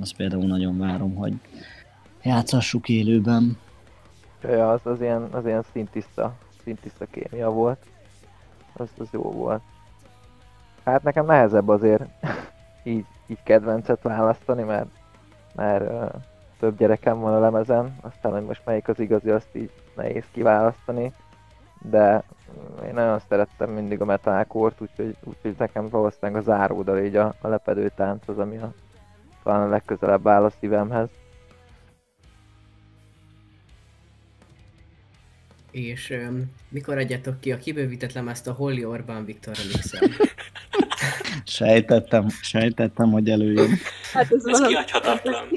azt 0.00 0.16
például 0.16 0.46
nagyon 0.46 0.78
várom, 0.78 1.14
hogy 1.14 1.32
játszassuk 2.22 2.88
élőben. 2.88 3.58
Ja, 4.42 4.70
az, 4.70 4.80
az 4.84 5.00
ilyen, 5.00 5.22
az 5.22 5.46
ilyen 5.46 5.64
szintiszta, 5.72 6.36
szintiszta 6.62 7.06
kémia 7.06 7.50
volt. 7.50 7.86
Az, 8.72 8.88
az 8.98 9.08
jó 9.12 9.22
volt. 9.22 9.62
Hát 10.84 11.02
nekem 11.02 11.26
nehezebb 11.26 11.68
azért 11.68 12.02
így, 12.84 13.04
így 13.30 13.42
kedvencet 13.42 14.02
választani, 14.02 14.62
mert, 14.62 14.88
mert 15.54 15.90
uh, 15.90 16.20
több 16.58 16.76
gyerekem 16.76 17.18
van 17.18 17.34
a 17.34 17.40
lemezen, 17.40 17.96
aztán 18.00 18.32
hogy 18.32 18.44
most 18.44 18.62
melyik 18.64 18.88
az 18.88 19.00
igazi, 19.00 19.30
azt 19.30 19.48
így 19.52 19.70
nehéz 19.96 20.24
kiválasztani, 20.32 21.12
de 21.82 22.22
én 22.86 22.94
nagyon 22.94 23.20
szerettem 23.28 23.70
mindig 23.70 24.00
a 24.00 24.04
metalkort, 24.04 24.80
úgyhogy, 24.80 25.16
úgyhogy 25.24 25.54
nekem 25.58 25.88
valószínűleg 25.88 26.40
a 26.40 26.44
záródal 26.44 26.98
így 26.98 27.16
a, 27.16 27.34
a 27.40 27.48
lepedő 27.48 27.90
tánc 27.96 28.28
az, 28.28 28.38
ami 28.38 28.56
a, 28.56 28.72
talán 29.42 29.66
a 29.66 29.70
legközelebb 29.70 30.28
áll 30.28 30.44
a 30.44 30.50
szívemhez. 30.60 31.08
És 35.70 36.10
um, 36.10 36.52
mikor 36.68 36.98
adjátok 36.98 37.40
ki 37.40 37.52
a 37.52 37.56
kibővített 37.56 38.12
lemezt 38.12 38.48
a 38.48 38.52
Holy 38.52 38.84
Orbán 38.84 39.24
Viktor 39.24 39.54
remix 39.56 39.92
Sejtettem, 41.50 42.28
sejtettem, 42.28 43.10
hogy 43.10 43.30
előjön. 43.30 43.70
Hát 44.12 44.32
ez, 44.32 44.46
ez 44.46 44.60
kihagyhatatlan. 44.66 45.48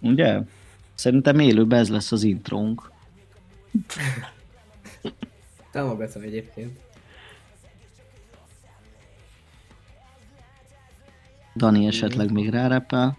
Ugye? 0.00 0.40
Szerintem 0.94 1.38
élőben 1.38 1.78
ez 1.78 1.88
lesz 1.88 2.12
az 2.12 2.22
intrónk. 2.22 2.90
Támogatom 5.70 6.22
egyébként. 6.22 6.78
Dani 11.56 11.86
esetleg 11.86 12.32
még 12.32 12.50
rárepel. 12.50 13.16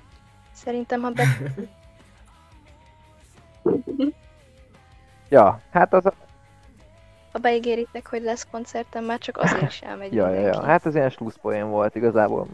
Szerintem, 0.54 1.02
ha 1.02 1.12
be... 1.12 1.24
ja, 5.30 5.62
hát 5.72 5.94
az. 5.94 6.04
Ha 7.36 7.42
beígéritek, 7.42 8.08
hogy 8.08 8.22
lesz 8.22 8.48
koncertem, 8.52 9.04
már 9.04 9.20
csak 9.20 9.38
azért 9.38 9.72
sem 9.80 9.90
elmegy 9.90 10.14
ja, 10.14 10.30
ja, 10.30 10.40
ja, 10.40 10.64
hát 10.64 10.86
az 10.86 10.96
ilyen 10.96 11.10
slusszpoén 11.10 11.70
volt, 11.70 11.96
igazából 11.96 12.48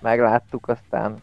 megláttuk, 0.00 0.68
aztán 0.68 1.22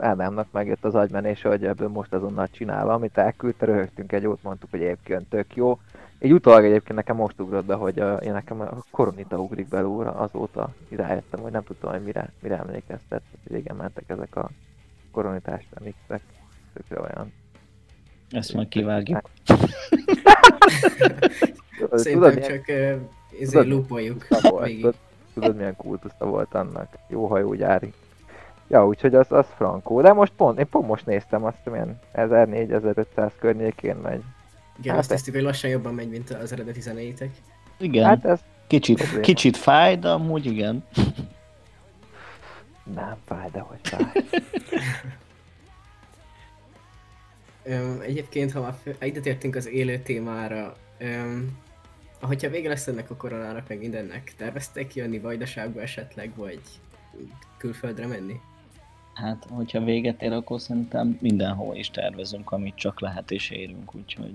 Ádámnak 0.00 0.52
megjött 0.52 0.84
az 0.84 0.94
agymenése, 0.94 1.48
hogy 1.48 1.64
ebből 1.64 1.88
most 1.88 2.12
azonnal 2.12 2.48
csinálva, 2.50 2.92
amit 2.92 3.18
elküldte, 3.18 3.66
röhögtünk 3.66 4.12
egy 4.12 4.22
jót, 4.22 4.42
mondtuk, 4.42 4.70
hogy 4.70 4.82
egyébként 4.82 5.28
tök 5.28 5.56
jó. 5.56 5.78
Így 6.20 6.32
utólag 6.32 6.64
egyébként 6.64 6.94
nekem 6.94 7.16
most 7.16 7.40
ugrott 7.40 7.64
be, 7.64 7.74
hogy 7.74 7.98
a, 7.98 8.16
én 8.16 8.32
nekem 8.32 8.60
a 8.60 8.84
koronita 8.90 9.38
ugrik 9.38 9.68
belőle, 9.68 10.10
azóta 10.10 10.74
rájöttem, 10.90 11.40
hogy 11.40 11.52
nem 11.52 11.64
tudtam, 11.64 11.90
hogy 11.92 12.02
mire, 12.02 12.32
mire 12.40 12.56
emlékeztet. 12.56 13.22
Régen 13.50 13.76
mentek 13.76 14.04
ezek 14.06 14.36
a 14.36 14.50
koronitás 15.12 15.64
remixek, 15.74 16.22
tökre 16.74 17.00
olyan. 17.00 17.32
Ezt 18.30 18.54
majd 18.54 18.68
kivágjuk. 18.68 19.30
Szerintem 21.98 22.40
csak 22.40 22.64
uh, 22.68 22.94
ezért 23.40 23.66
lupoljuk 23.66 24.26
Tudod, 24.26 24.94
tudod, 25.34 25.56
milyen 25.56 25.76
kultusza 25.76 26.26
volt 26.26 26.54
annak. 26.54 26.88
Jó 27.08 27.26
hajógyári. 27.26 27.92
Ja, 28.68 28.86
úgyhogy 28.86 29.14
az, 29.14 29.26
az 29.28 29.46
frankó. 29.56 30.00
De 30.00 30.12
most 30.12 30.32
pont, 30.36 30.58
én 30.58 30.68
pont 30.68 30.86
most 30.86 31.06
néztem 31.06 31.44
azt, 31.44 31.56
milyen 31.64 32.00
1400-1500 32.14 33.30
környékén 33.38 33.96
megy. 33.96 34.22
Igen, 34.78 34.90
hát 34.90 35.00
azt 35.00 35.10
néztük, 35.10 35.34
hogy 35.34 35.42
lassan 35.42 35.70
jobban 35.70 35.94
megy, 35.94 36.08
mint 36.08 36.30
az 36.30 36.52
eredeti 36.52 36.80
zenéitek. 36.80 37.30
Igen, 37.78 38.04
hát 38.04 38.24
ez 38.24 38.40
kicsit, 38.66 39.20
kicsit 39.20 39.56
fáj, 39.56 39.96
de 39.96 40.08
amúgy 40.08 40.46
igen. 40.46 40.84
Nem 42.94 43.16
fáj, 43.24 43.48
de 43.52 43.60
hogy 43.60 43.78
fáj. 43.82 44.12
Öm, 47.66 48.00
egyébként, 48.00 48.52
ha 48.52 48.60
már 48.60 48.74
ide 49.00 49.20
tértünk 49.20 49.56
az 49.56 49.68
élő 49.68 49.98
témára, 49.98 50.76
öm, 50.98 51.58
ahogyha 52.24 52.50
vége 52.50 52.68
lesz 52.68 52.86
ennek 52.86 53.10
a 53.10 53.16
koronának, 53.16 53.68
meg 53.68 53.78
mindennek, 53.78 54.34
terveztek 54.36 54.94
jönni 54.94 55.18
Vajdaságba 55.18 55.80
esetleg, 55.80 56.32
vagy 56.36 56.60
külföldre 57.56 58.06
menni? 58.06 58.40
Hát, 59.14 59.46
hogyha 59.50 59.84
véget 59.84 60.22
ér, 60.22 60.32
akkor 60.32 60.60
szerintem 60.60 61.18
mindenhol 61.20 61.76
is 61.76 61.90
tervezünk, 61.90 62.50
amit 62.50 62.74
csak 62.74 63.00
lehet 63.00 63.30
és 63.30 63.50
érünk, 63.50 63.94
úgyhogy... 63.94 64.34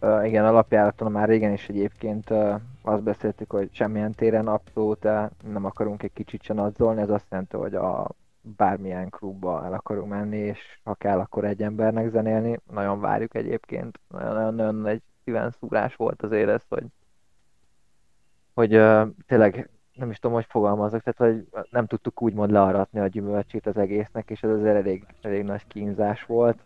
Uh, 0.00 0.26
igen, 0.26 0.44
alapjáraton 0.44 1.12
már 1.12 1.28
régen 1.28 1.52
is 1.52 1.68
egyébként 1.68 2.30
uh, 2.30 2.60
azt 2.82 3.02
beszéltük, 3.02 3.50
hogy 3.50 3.68
semmilyen 3.72 4.12
téren 4.12 4.46
abszolút 4.46 5.02
nem 5.42 5.64
akarunk 5.64 6.02
egy 6.02 6.12
kicsit 6.12 6.42
se 6.42 6.52
nadzolni, 6.52 7.00
ez 7.00 7.10
azt 7.10 7.26
jelenti, 7.30 7.56
hogy 7.56 7.74
a 7.74 8.10
bármilyen 8.56 9.08
klubba 9.08 9.64
el 9.64 9.72
akarunk 9.72 10.08
menni, 10.08 10.36
és 10.36 10.58
ha 10.84 10.94
kell, 10.94 11.18
akkor 11.18 11.44
egy 11.44 11.62
embernek 11.62 12.10
zenélni. 12.10 12.60
Nagyon 12.72 13.00
várjuk 13.00 13.34
egyébként, 13.34 14.00
nagyon-nagyon 14.08 14.86
egy 14.86 15.02
szíven 15.24 15.50
szúrás 15.50 15.96
volt 15.96 16.22
azért 16.22 16.48
ez, 16.48 16.62
hogy 16.68 16.84
hogy 18.54 18.76
uh, 18.76 19.08
tényleg 19.26 19.70
nem 19.94 20.10
is 20.10 20.18
tudom, 20.18 20.36
hogy 20.36 20.46
fogalmazok, 20.48 21.02
tehát 21.02 21.32
hogy 21.32 21.64
nem 21.70 21.86
tudtuk 21.86 22.22
úgymond 22.22 22.50
learatni 22.50 23.00
a 23.00 23.06
gyümölcsét 23.06 23.66
az 23.66 23.76
egésznek, 23.76 24.30
és 24.30 24.42
ez 24.42 24.50
azért 24.50 24.76
elég, 24.76 25.06
elég 25.22 25.44
nagy 25.44 25.66
kínzás 25.66 26.24
volt. 26.24 26.58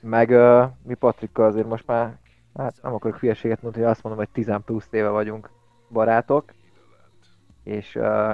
Meg 0.00 0.30
uh, 0.30 0.64
mi 0.82 0.94
Patrikkal 0.94 1.46
azért 1.46 1.66
most 1.66 1.86
már, 1.86 2.18
hát 2.54 2.82
nem 2.82 2.94
akarok 2.94 3.18
hülyeséget 3.18 3.62
mondani, 3.62 3.82
hogy 3.82 3.92
azt 3.92 4.02
mondom, 4.02 4.24
hogy 4.24 4.44
10 4.44 4.60
plusz 4.64 4.88
éve 4.90 5.08
vagyunk 5.08 5.50
barátok, 5.90 6.52
és 7.62 7.94
uh, 7.94 8.32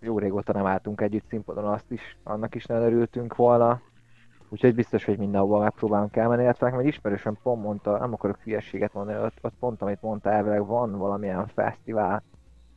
jó 0.00 0.18
régóta 0.18 0.52
nem 0.52 0.66
álltunk 0.66 1.00
együtt 1.00 1.28
színpadon, 1.28 1.64
azt 1.64 1.90
is, 1.90 2.16
annak 2.22 2.54
is 2.54 2.64
nagyon 2.64 2.84
örültünk 2.84 3.36
volna. 3.36 3.80
Úgyhogy 4.54 4.74
biztos, 4.74 5.04
hogy 5.04 5.18
mindenhova 5.18 5.58
megpróbálunk 5.58 6.16
elmenni, 6.16 6.42
illetve 6.42 6.66
nekem 6.66 6.80
egy 6.80 6.86
ismerősöm 6.86 7.38
pont 7.42 7.62
mondta, 7.62 7.98
nem 7.98 8.12
akarok 8.12 8.38
hülyeséget 8.40 8.94
mondani, 8.94 9.24
ott, 9.24 9.38
ott 9.42 9.54
pont 9.58 9.82
amit 9.82 10.02
mondta, 10.02 10.30
elvileg 10.30 10.66
van 10.66 10.98
valamilyen 10.98 11.46
fesztivál, 11.46 12.22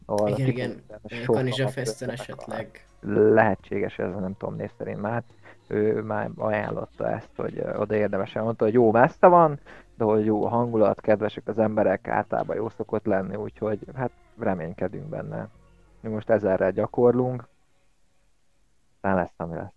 ahol 0.05 0.29
igen, 0.29 0.48
igen, 0.48 0.84
Kanizsa 1.25 1.67
Festen 1.67 2.10
esetleg. 2.10 2.86
Lehetséges 3.10 4.00
ez, 4.00 4.13
nem 4.13 4.38
tudom 4.38 4.55
név 4.55 4.72
szerint 4.77 5.01
már. 5.01 5.24
Ő 5.67 6.01
már 6.01 6.29
ajánlotta 6.36 7.10
ezt, 7.10 7.36
hogy 7.36 7.63
oda 7.75 7.96
érdemes 7.96 8.34
mondta, 8.34 8.63
hogy 8.63 8.74
jó 8.74 8.91
messze 8.91 9.27
van, 9.27 9.60
de 9.96 10.03
hogy 10.03 10.25
jó 10.25 10.46
a 10.46 10.50
hangulat, 10.50 11.01
kedvesek 11.01 11.48
az 11.48 11.60
emberek, 11.60 12.07
általában 12.07 12.55
jó 12.55 12.69
szokott 12.69 13.05
lenni, 13.05 13.36
úgyhogy 13.36 13.79
hát 13.96 14.12
reménykedünk 14.39 15.05
benne. 15.05 15.50
Mi 16.00 16.10
most 16.10 16.29
ezerrel 16.29 16.72
gyakorlunk, 16.72 17.48
aztán 18.93 19.15
lesz, 19.15 19.34
ami 19.38 19.55
lesz. 19.55 19.76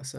Fasza. 0.00 0.18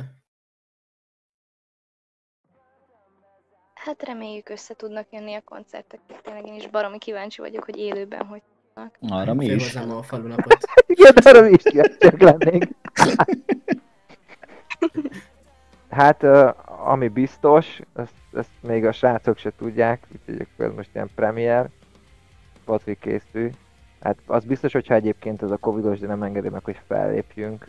Hát 3.73 4.03
reméljük 4.03 4.49
össze 4.49 4.73
tudnak 4.73 5.07
jönni 5.11 5.33
a 5.33 5.41
koncertek. 5.41 5.99
Tényleg 6.21 6.45
én 6.45 6.53
is 6.53 6.67
baromi 6.67 6.97
kíváncsi 6.97 7.41
vagyok, 7.41 7.63
hogy 7.63 7.77
élőben 7.77 8.25
hogy 8.25 8.41
tudnak. 8.73 8.97
Arra 9.09 9.33
mi 9.33 9.45
is. 9.45 9.75
a 9.75 10.03
falunapot. 10.03 10.57
Igen, 10.93 11.13
arra 11.15 11.41
mi 11.41 11.49
is 11.49 11.63
kíváncsiak 11.63 12.19
lennénk. 12.19 12.63
Hát, 15.89 16.23
ami 16.65 17.07
biztos, 17.07 17.79
ezt, 17.95 18.13
ezt 18.33 18.49
még 18.61 18.85
a 18.85 18.91
srácok 18.91 19.37
se 19.37 19.51
tudják, 19.57 20.07
úgyhogy 20.11 20.47
ez 20.57 20.71
most 20.73 20.89
ilyen 20.93 21.09
premier. 21.15 21.69
Patrik 22.65 22.99
készül. 22.99 23.51
Hát 24.01 24.17
az 24.25 24.45
biztos, 24.45 24.73
hogyha 24.73 24.93
egyébként 24.93 25.41
ez 25.41 25.51
a 25.51 25.57
covidos, 25.57 25.99
de 25.99 26.07
nem 26.07 26.23
engedi 26.23 26.49
meg, 26.49 26.63
hogy 26.63 26.79
fellépjünk. 26.87 27.67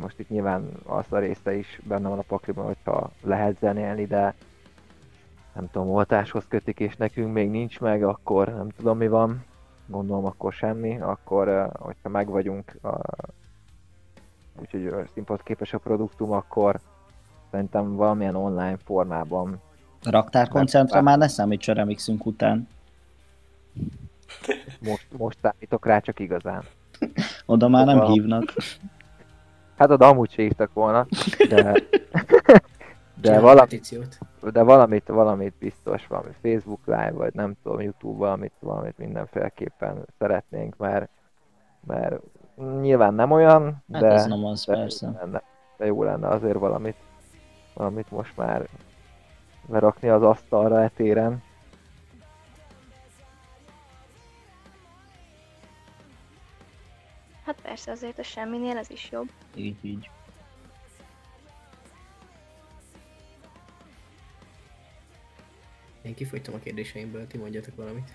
Most 0.00 0.18
itt 0.18 0.28
nyilván 0.28 0.68
az 0.86 1.04
a 1.08 1.18
része 1.18 1.54
is 1.54 1.80
benne 1.84 2.08
van 2.08 2.18
a 2.18 2.24
pakliban, 2.26 2.64
hogyha 2.64 3.10
lehet 3.22 3.58
zenélni, 3.58 4.06
de 4.06 4.34
nem 5.54 5.70
tudom, 5.70 5.88
oltáshoz 5.88 6.44
kötik, 6.48 6.80
és 6.80 6.96
nekünk 6.96 7.32
még 7.32 7.50
nincs 7.50 7.80
meg, 7.80 8.02
akkor 8.02 8.48
nem 8.48 8.68
tudom 8.68 8.96
mi 8.96 9.08
van. 9.08 9.44
Gondolom 9.86 10.24
akkor 10.24 10.52
semmi, 10.52 11.00
akkor 11.00 11.70
hogyha 11.78 12.08
meg 12.08 12.28
vagyunk, 12.28 12.78
úgyhogy 14.60 14.94
színpad 15.14 15.42
képes 15.42 15.72
a 15.72 15.78
produktum, 15.78 16.32
akkor 16.32 16.80
szerintem 17.50 17.96
valamilyen 17.96 18.34
online 18.34 18.76
formában. 18.84 19.60
Raktárkoncertre 20.02 21.00
már 21.00 21.18
ne 21.18 21.28
számíts 21.28 21.68
a 21.68 21.72
remixünk 21.72 22.26
után. 22.26 22.68
Most, 24.80 25.06
most 25.16 25.38
számítok 25.42 25.86
rá 25.86 25.98
csak 25.98 26.20
igazán. 26.20 26.62
Oda 27.46 27.68
már 27.68 27.86
nem 27.86 28.04
hívnak. 28.04 28.52
Hát 29.76 29.90
oda 29.90 30.08
amúgy 30.08 30.30
se 30.30 30.42
hívtak 30.42 30.72
volna, 30.72 31.06
de... 31.48 31.82
de, 33.20 33.40
valami, 33.40 33.80
de 34.40 34.62
valamit, 34.62 35.08
valamit 35.08 35.54
biztos, 35.58 36.06
valami 36.06 36.30
Facebook 36.42 36.80
Live, 36.84 37.12
vagy 37.12 37.34
nem 37.34 37.56
tudom, 37.62 37.80
YouTube, 37.80 38.18
valamit, 38.18 38.52
valamit 38.60 38.98
mindenféleképpen 38.98 40.06
szeretnénk, 40.18 40.76
mert, 40.76 41.08
mert 41.86 42.20
nyilván 42.80 43.14
nem 43.14 43.30
olyan, 43.30 43.82
hát 43.92 44.02
de, 44.02 44.08
ez 44.08 44.26
nem 44.26 44.44
az, 44.44 44.64
de, 44.64 44.74
persze. 44.74 45.10
Lenne, 45.20 45.42
de 45.76 45.86
jó 45.86 46.02
lenne 46.02 46.28
azért 46.28 46.58
valamit, 46.58 46.96
valamit 47.74 48.10
most 48.10 48.36
már 48.36 48.68
lerakni 49.68 50.08
az 50.08 50.22
asztalra 50.22 50.82
etéren. 50.82 51.42
Hát 57.52 57.60
persze, 57.62 57.90
azért 57.90 58.18
a 58.18 58.22
semminél 58.22 58.76
ez 58.76 58.90
is 58.90 59.08
jobb. 59.10 59.30
Így, 59.54 59.76
így. 59.80 60.10
Én 66.02 66.14
kifogytam 66.14 66.54
a 66.54 66.58
kérdéseimből, 66.58 67.26
ti 67.26 67.38
mondjatok 67.38 67.76
valamit. 67.76 68.10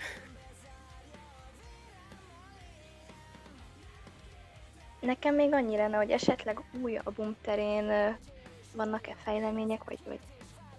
Nekem 5.01 5.35
még 5.35 5.53
annyi 5.53 5.75
lenne, 5.75 5.97
hogy 5.97 6.09
esetleg 6.09 6.61
új 6.81 6.97
album 6.97 7.35
terén 7.41 8.17
vannak-e 8.75 9.15
fejlemények, 9.15 9.83
vagy, 9.83 9.99
vagy 10.05 10.19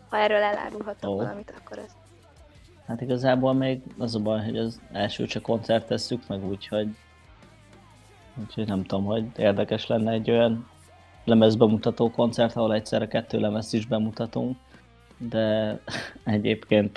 ha 0.09 0.17
erről 0.17 0.43
elárulhatok 0.43 1.11
oh. 1.11 1.17
valamit, 1.17 1.55
akkor 1.61 1.79
az. 1.79 1.97
Hát 2.87 3.01
igazából 3.01 3.53
még 3.53 3.81
az 3.99 4.15
a 4.15 4.21
baj, 4.21 4.45
hogy 4.45 4.59
az 4.59 4.81
első 4.93 5.27
csak 5.27 5.43
koncertezzük 5.43 6.29
meg, 6.29 6.45
úgyhogy 6.45 6.97
Úgyhogy 8.41 8.67
nem 8.67 8.85
tudom, 8.85 9.05
hogy 9.05 9.25
érdekes 9.37 9.87
lenne 9.87 10.13
egy 10.13 10.31
olyan 10.31 10.69
lemezbemutató 11.25 12.11
koncert, 12.11 12.57
ahol 12.57 12.75
egyszerre 12.75 13.09
kettő 13.09 13.41
lemezt 13.41 13.75
is 13.75 13.87
bemutatunk, 13.87 14.57
de 15.19 15.79
egyébként... 16.25 16.97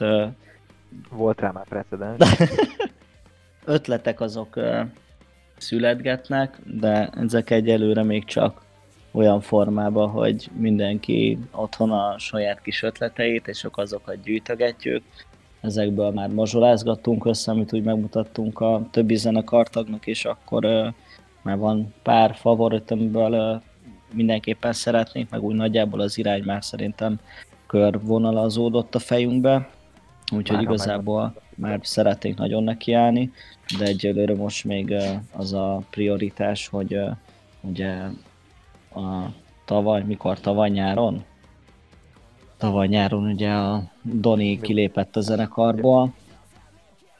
Volt 1.09 1.39
rá 1.39 1.51
már 1.51 1.67
precedens. 1.67 2.17
ötletek 3.65 4.21
azok 4.21 4.59
születgetnek, 5.57 6.57
de 6.65 7.09
ezek 7.09 7.49
egyelőre 7.49 8.03
még 8.03 8.25
csak 8.25 8.61
olyan 9.11 9.41
formában, 9.41 10.09
hogy 10.09 10.49
mindenki 10.57 11.37
otthon 11.51 11.91
a 11.91 12.19
saját 12.19 12.61
kis 12.61 12.83
ötleteit, 12.83 13.47
és 13.47 13.63
akkor 13.63 13.83
azokat 13.83 14.21
gyűjtögetjük. 14.23 15.03
Ezekből 15.61 16.11
már 16.11 16.29
mazsolázgattunk 16.29 17.25
össze, 17.25 17.51
amit 17.51 17.73
úgy 17.73 17.83
megmutattunk 17.83 18.59
a 18.59 18.87
többi 18.91 19.15
zenekartagnak, 19.15 20.07
és 20.07 20.25
akkor 20.25 20.93
mert 21.41 21.59
van 21.59 21.93
pár 22.03 22.35
favorit, 22.35 22.91
amiből 22.91 23.61
mindenképpen 24.13 24.73
szeretnék, 24.73 25.29
meg 25.29 25.43
úgy 25.43 25.55
nagyjából 25.55 25.99
az 25.99 26.17
irány 26.17 26.43
már 26.43 26.63
szerintem 26.63 27.19
körvonalazódott 27.67 28.95
a 28.95 28.99
fejünkbe, 28.99 29.69
úgyhogy 30.31 30.55
már 30.55 30.63
igazából 30.63 31.33
már 31.55 31.79
szeretnénk 31.83 32.37
nagyon 32.37 32.63
nekiállni, 32.63 33.31
de 33.77 33.85
egyelőre 33.85 34.35
most 34.35 34.63
még 34.65 34.93
az 35.31 35.53
a 35.53 35.81
prioritás, 35.89 36.67
hogy 36.67 36.99
ugye 37.61 37.97
a 38.95 39.25
tavaly, 39.65 40.03
mikor 40.03 40.39
tavaly 40.39 40.69
nyáron? 40.69 41.23
Tavaly 42.57 42.87
nyáron 42.87 43.27
ugye 43.27 43.51
a 43.51 43.83
Doni 44.01 44.59
kilépett 44.59 45.15
a 45.15 45.21
zenekarból, 45.21 46.13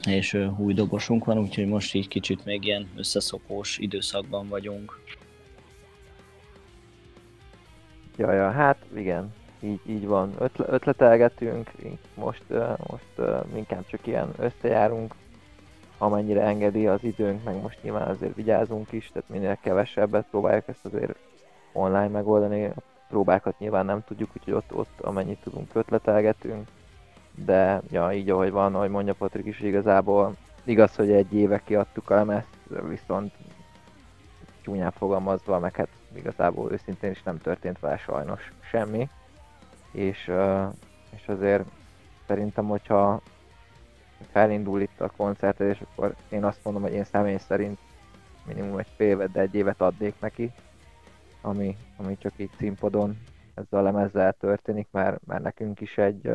és 0.06 0.38
új 0.58 0.74
dobosunk 0.74 1.24
van, 1.24 1.38
úgyhogy 1.38 1.66
most 1.66 1.94
így 1.94 2.08
kicsit 2.08 2.44
még 2.44 2.64
ilyen 2.64 2.88
összeszokós 2.96 3.78
időszakban 3.78 4.48
vagyunk. 4.48 5.00
Ja, 8.16 8.32
ja, 8.32 8.50
hát 8.50 8.84
igen, 8.94 9.32
így, 9.60 9.80
így 9.86 10.06
van. 10.06 10.34
Ötle, 10.38 10.64
ötletelgetünk, 10.68 11.70
most, 12.14 12.42
most 12.86 13.30
inkább 13.54 13.86
csak 13.86 14.06
ilyen 14.06 14.28
összejárunk, 14.38 15.14
amennyire 15.98 16.42
engedi 16.42 16.86
az 16.86 17.04
időnk, 17.04 17.44
meg 17.44 17.62
most 17.62 17.82
nyilván 17.82 18.08
azért 18.08 18.34
vigyázunk 18.34 18.92
is, 18.92 19.10
tehát 19.12 19.28
minél 19.28 19.58
kevesebbet 19.62 20.26
próbáljuk 20.30 20.68
ezt 20.68 20.84
azért 20.84 21.16
online 21.72 22.08
megoldani. 22.08 22.64
A 22.64 22.74
próbákat 23.08 23.58
nyilván 23.58 23.86
nem 23.86 24.04
tudjuk, 24.04 24.30
úgyhogy 24.36 24.52
ott, 24.52 24.74
ott 24.74 25.00
amennyit 25.00 25.38
tudunk 25.42 25.70
ötletelgetünk 25.74 26.68
de 27.34 27.80
ja, 27.90 28.12
így 28.12 28.30
ahogy 28.30 28.50
van, 28.50 28.74
ahogy 28.74 28.90
mondja 28.90 29.14
Patrik 29.14 29.46
is 29.46 29.60
igazából, 29.60 30.34
igaz, 30.64 30.96
hogy 30.96 31.10
egy 31.10 31.34
éve 31.34 31.62
kiadtuk 31.64 32.10
a 32.10 32.14
lemezt, 32.14 32.56
viszont 32.88 33.32
csúnyán 34.60 34.90
fogalmazva, 34.90 35.58
meg 35.58 35.76
hát 35.76 35.88
igazából 36.14 36.72
őszintén 36.72 37.10
is 37.10 37.22
nem 37.22 37.38
történt 37.38 37.80
vele 37.80 37.96
sajnos 37.96 38.52
semmi, 38.60 39.08
és, 39.92 40.32
és 41.10 41.28
azért 41.28 41.64
szerintem, 42.26 42.66
hogyha 42.66 43.20
felindul 44.30 44.80
itt 44.80 45.00
a 45.00 45.12
koncertezés, 45.16 45.80
akkor 45.80 46.14
én 46.28 46.44
azt 46.44 46.60
mondom, 46.64 46.82
hogy 46.82 46.92
én 46.92 47.04
személy 47.04 47.36
szerint 47.36 47.78
minimum 48.46 48.78
egy 48.78 48.90
fél 48.96 49.08
évet, 49.08 49.32
de 49.32 49.40
egy 49.40 49.54
évet 49.54 49.80
adnék 49.80 50.14
neki, 50.20 50.52
ami, 51.40 51.76
ami 51.96 52.18
csak 52.18 52.32
így 52.36 52.50
színpadon 52.58 53.18
ezzel 53.54 53.80
a 53.80 53.82
lemezzel 53.82 54.32
történik, 54.32 54.88
mert, 54.90 55.26
mert 55.26 55.42
nekünk 55.42 55.80
is 55.80 55.98
egy, 55.98 56.30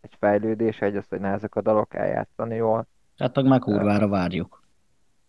egy 0.00 0.16
fejlődés, 0.18 0.80
egy 0.80 0.96
az, 0.96 1.04
hogy 1.08 1.20
ne 1.20 1.28
ezek 1.28 1.54
a 1.54 1.60
dalok 1.60 1.94
eljátszani 1.94 2.54
jól. 2.54 2.86
Hát 3.18 3.42
meg 3.42 3.60
kurvára 3.60 4.08
várjuk. 4.08 4.62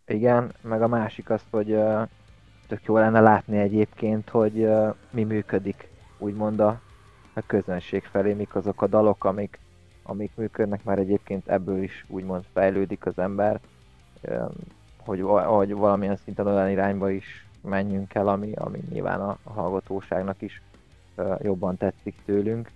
Igen, 0.06 0.52
meg 0.62 0.82
a 0.82 0.88
másik 0.88 1.30
az, 1.30 1.42
hogy 1.50 1.72
uh, 1.72 2.02
tök 2.68 2.84
jó 2.84 2.98
lenne 2.98 3.20
látni 3.20 3.58
egyébként, 3.58 4.30
hogy 4.30 4.58
uh, 4.58 4.96
mi 5.10 5.24
működik, 5.24 5.90
úgymond 6.18 6.60
a, 6.60 6.82
a 7.34 7.42
közönség 7.46 8.04
felé, 8.04 8.34
mik 8.34 8.56
azok 8.56 8.82
a 8.82 8.88
dalok, 8.88 9.24
amik, 9.24 9.60
amik 10.04 10.32
működnek, 10.36 10.84
már 10.84 11.00
egyébként 11.00 11.48
ebből 11.48 11.84
is 11.84 12.06
úgymond 12.08 12.44
fejlődik 12.54 13.06
az 13.06 13.18
ember, 13.18 13.60
hogy, 14.98 15.22
hogy 15.46 15.74
valamilyen 15.74 16.16
szinten 16.16 16.48
olyan 16.48 16.70
irányba 16.70 17.10
is 17.10 17.48
menjünk 17.62 18.14
el, 18.14 18.28
ami, 18.28 18.52
ami 18.54 18.80
nyilván 18.90 19.22
a, 19.22 19.38
a 19.44 19.52
hallgatóságnak 19.52 20.42
is 20.42 20.62
jobban 21.42 21.78
tetszik 21.78 22.16
tőlünk. 22.26 22.72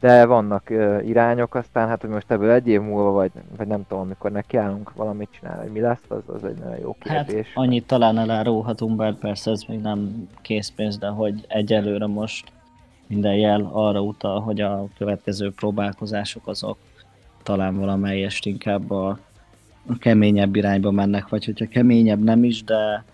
De 0.00 0.26
vannak 0.26 0.66
uh, 0.70 1.08
irányok, 1.08 1.54
aztán 1.54 1.88
hát, 1.88 2.00
hogy 2.00 2.10
most 2.10 2.30
ebből 2.30 2.50
egy 2.50 2.68
év 2.68 2.80
múlva, 2.80 3.10
vagy, 3.10 3.30
vagy 3.56 3.66
nem 3.66 3.86
tudom, 3.88 4.02
amikor 4.02 4.30
nekiállunk 4.30 4.94
valamit 4.94 5.28
csinálni, 5.30 5.62
hogy 5.62 5.72
mi 5.72 5.80
lesz, 5.80 6.04
az, 6.08 6.22
az 6.26 6.44
egy 6.44 6.56
nagyon 6.58 6.78
jó 6.78 6.96
hát, 7.00 7.26
kérdés. 7.26 7.46
Hát 7.46 7.56
annyit 7.56 7.86
talán 7.86 8.18
elárulhatunk, 8.18 8.96
bár 8.96 9.14
persze 9.14 9.50
ez 9.50 9.62
még 9.68 9.80
nem 9.80 10.28
készpénz, 10.42 10.98
de 10.98 11.08
hogy 11.08 11.44
egyelőre 11.48 12.06
most 12.06 12.52
minden 13.06 13.34
jel 13.34 13.68
arra 13.72 14.00
utal, 14.00 14.40
hogy 14.40 14.60
a 14.60 14.88
következő 14.98 15.52
próbálkozások 15.52 16.46
azok 16.46 16.78
talán 17.42 17.76
valamelyest 17.78 18.46
inkább 18.46 18.90
a 18.90 19.18
keményebb 19.98 20.56
irányba 20.56 20.90
mennek, 20.90 21.28
vagy 21.28 21.44
hogyha 21.44 21.68
keményebb 21.68 22.22
nem 22.22 22.44
is, 22.44 22.64
de, 22.64 23.04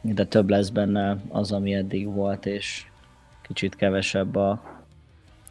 de 0.00 0.24
több 0.24 0.48
lesz 0.48 0.68
benne 0.68 1.16
az, 1.28 1.52
ami 1.52 1.74
eddig 1.74 2.12
volt, 2.12 2.46
és 2.46 2.86
kicsit 3.42 3.76
kevesebb 3.76 4.36
a, 4.36 4.62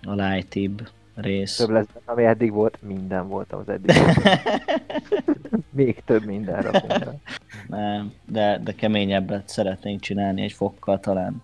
a 0.05 0.13
lightibb 0.13 0.89
rész. 1.15 1.55
Több 1.55 1.69
lesz 1.69 1.87
ami 2.05 2.25
eddig 2.25 2.51
volt, 2.51 2.81
minden 2.81 3.27
volt 3.27 3.53
az 3.53 3.69
eddig. 3.69 3.95
Még 5.69 6.03
több 6.05 6.25
minden 6.25 6.61
rakunk 6.61 7.21
Nem, 7.67 8.13
de, 8.25 8.59
de 8.63 8.73
keményebbet 8.73 9.49
szeretnénk 9.49 9.99
csinálni 9.99 10.41
egy 10.41 10.51
fokkal 10.51 10.99
talán. 10.99 11.41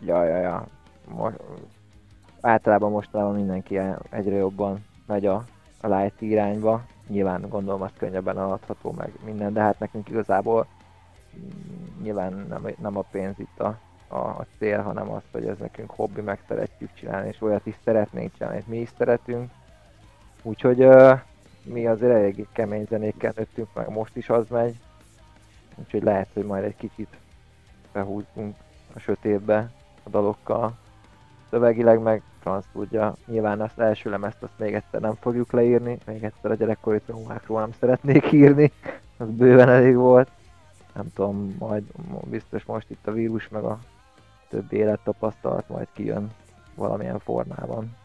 Ja, 0.00 0.24
ja, 0.24 0.38
ja. 0.38 0.66
Most, 1.08 1.36
általában 2.40 2.90
mostanában 2.90 3.34
mindenki 3.34 3.78
egyre 4.10 4.36
jobban 4.36 4.84
megy 5.06 5.26
a, 5.26 5.44
a 5.80 5.94
light 5.94 6.20
irányba. 6.20 6.84
Nyilván 7.08 7.48
gondolom 7.48 7.82
azt 7.82 7.96
könnyebben 7.98 8.36
adható 8.36 8.90
meg 8.90 9.12
minden, 9.24 9.52
de 9.52 9.60
hát 9.60 9.78
nekünk 9.78 10.08
igazából 10.08 10.66
mm, 11.36 12.02
nyilván 12.02 12.46
nem, 12.48 12.66
nem 12.78 12.96
a 12.96 13.04
pénz 13.10 13.38
itt 13.38 13.60
a, 13.60 13.78
a, 14.08 14.16
a 14.16 14.46
cél, 14.58 14.82
hanem 14.82 15.10
az, 15.10 15.22
hogy 15.32 15.46
ez 15.46 15.58
nekünk 15.58 15.90
hobbi, 15.90 16.20
meg 16.20 16.38
szeretjük 16.48 16.90
csinálni, 16.94 17.28
és 17.28 17.40
olyat 17.40 17.66
is 17.66 17.74
szeretnénk 17.84 18.32
csinálni, 18.36 18.58
és 18.58 18.64
mi 18.66 18.78
is 18.78 18.90
szeretünk. 18.98 19.50
Úgyhogy 20.42 20.84
uh, 20.84 21.20
mi 21.62 21.86
azért 21.86 22.12
eléggé 22.12 22.46
kemény 22.52 22.86
zenékkel 22.88 23.32
nőttünk, 23.36 23.68
meg 23.74 23.88
most 23.88 24.16
is 24.16 24.28
az 24.28 24.48
megy. 24.48 24.76
Úgyhogy 25.74 26.02
lehet, 26.02 26.28
hogy 26.34 26.44
majd 26.44 26.64
egy 26.64 26.76
kicsit 26.76 27.16
behúzunk 27.92 28.56
a 28.94 28.98
sötétbe 28.98 29.70
a 30.02 30.08
dalokkal. 30.08 30.76
Szövegileg 31.50 32.00
meg 32.00 32.22
franc 32.40 32.64
tudja. 32.72 33.14
Nyilván 33.26 33.60
azt 33.60 33.78
első 33.78 34.10
lemezt 34.10 34.42
azt 34.42 34.58
még 34.58 34.74
egyszer 34.74 35.00
nem 35.00 35.14
fogjuk 35.14 35.52
leírni, 35.52 35.98
még 36.06 36.24
egyszer 36.24 36.50
a 36.50 36.54
gyerekkori 36.54 37.00
traumákról 37.00 37.60
nem 37.60 37.72
szeretnék 37.72 38.32
írni, 38.32 38.72
az 39.16 39.28
bőven 39.30 39.68
elég 39.68 39.96
volt. 39.96 40.30
Nem 40.94 41.12
tudom, 41.14 41.56
majd 41.58 41.84
biztos 42.24 42.64
most 42.64 42.90
itt 42.90 43.06
a 43.06 43.12
vírus 43.12 43.48
meg 43.48 43.62
a 43.62 43.78
többi 44.48 44.76
élettapasztalat 44.76 45.68
majd 45.68 45.88
kijön 45.92 46.30
valamilyen 46.74 47.18
formában. 47.18 47.96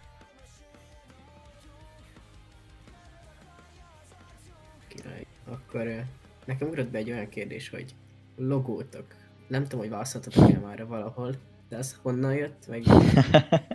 Király. 4.87 5.25
Akkor 5.49 6.03
nekem 6.45 6.67
ugrott 6.67 6.89
be 6.89 6.97
egy 6.97 7.11
olyan 7.11 7.29
kérdés, 7.29 7.69
hogy 7.69 7.95
logótok. 8.35 9.05
Nem 9.47 9.63
tudom, 9.63 9.79
hogy 9.79 9.89
választhatok 9.89 10.33
el 10.35 10.59
már 10.59 10.87
valahol, 10.87 11.35
de 11.69 11.77
az 11.77 11.99
honnan 12.01 12.35
jött, 12.35 12.67
meg... 12.67 12.83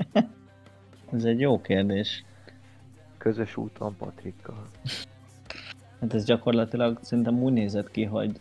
ez 1.12 1.24
egy 1.24 1.40
jó 1.40 1.60
kérdés. 1.60 2.24
Közös 3.18 3.56
úton 3.56 3.96
Patrikkal. 3.96 4.66
Hát 6.00 6.14
ez 6.14 6.24
gyakorlatilag 6.24 6.98
szerintem 7.02 7.42
úgy 7.42 7.52
nézett 7.52 7.90
ki, 7.90 8.04
hogy 8.04 8.40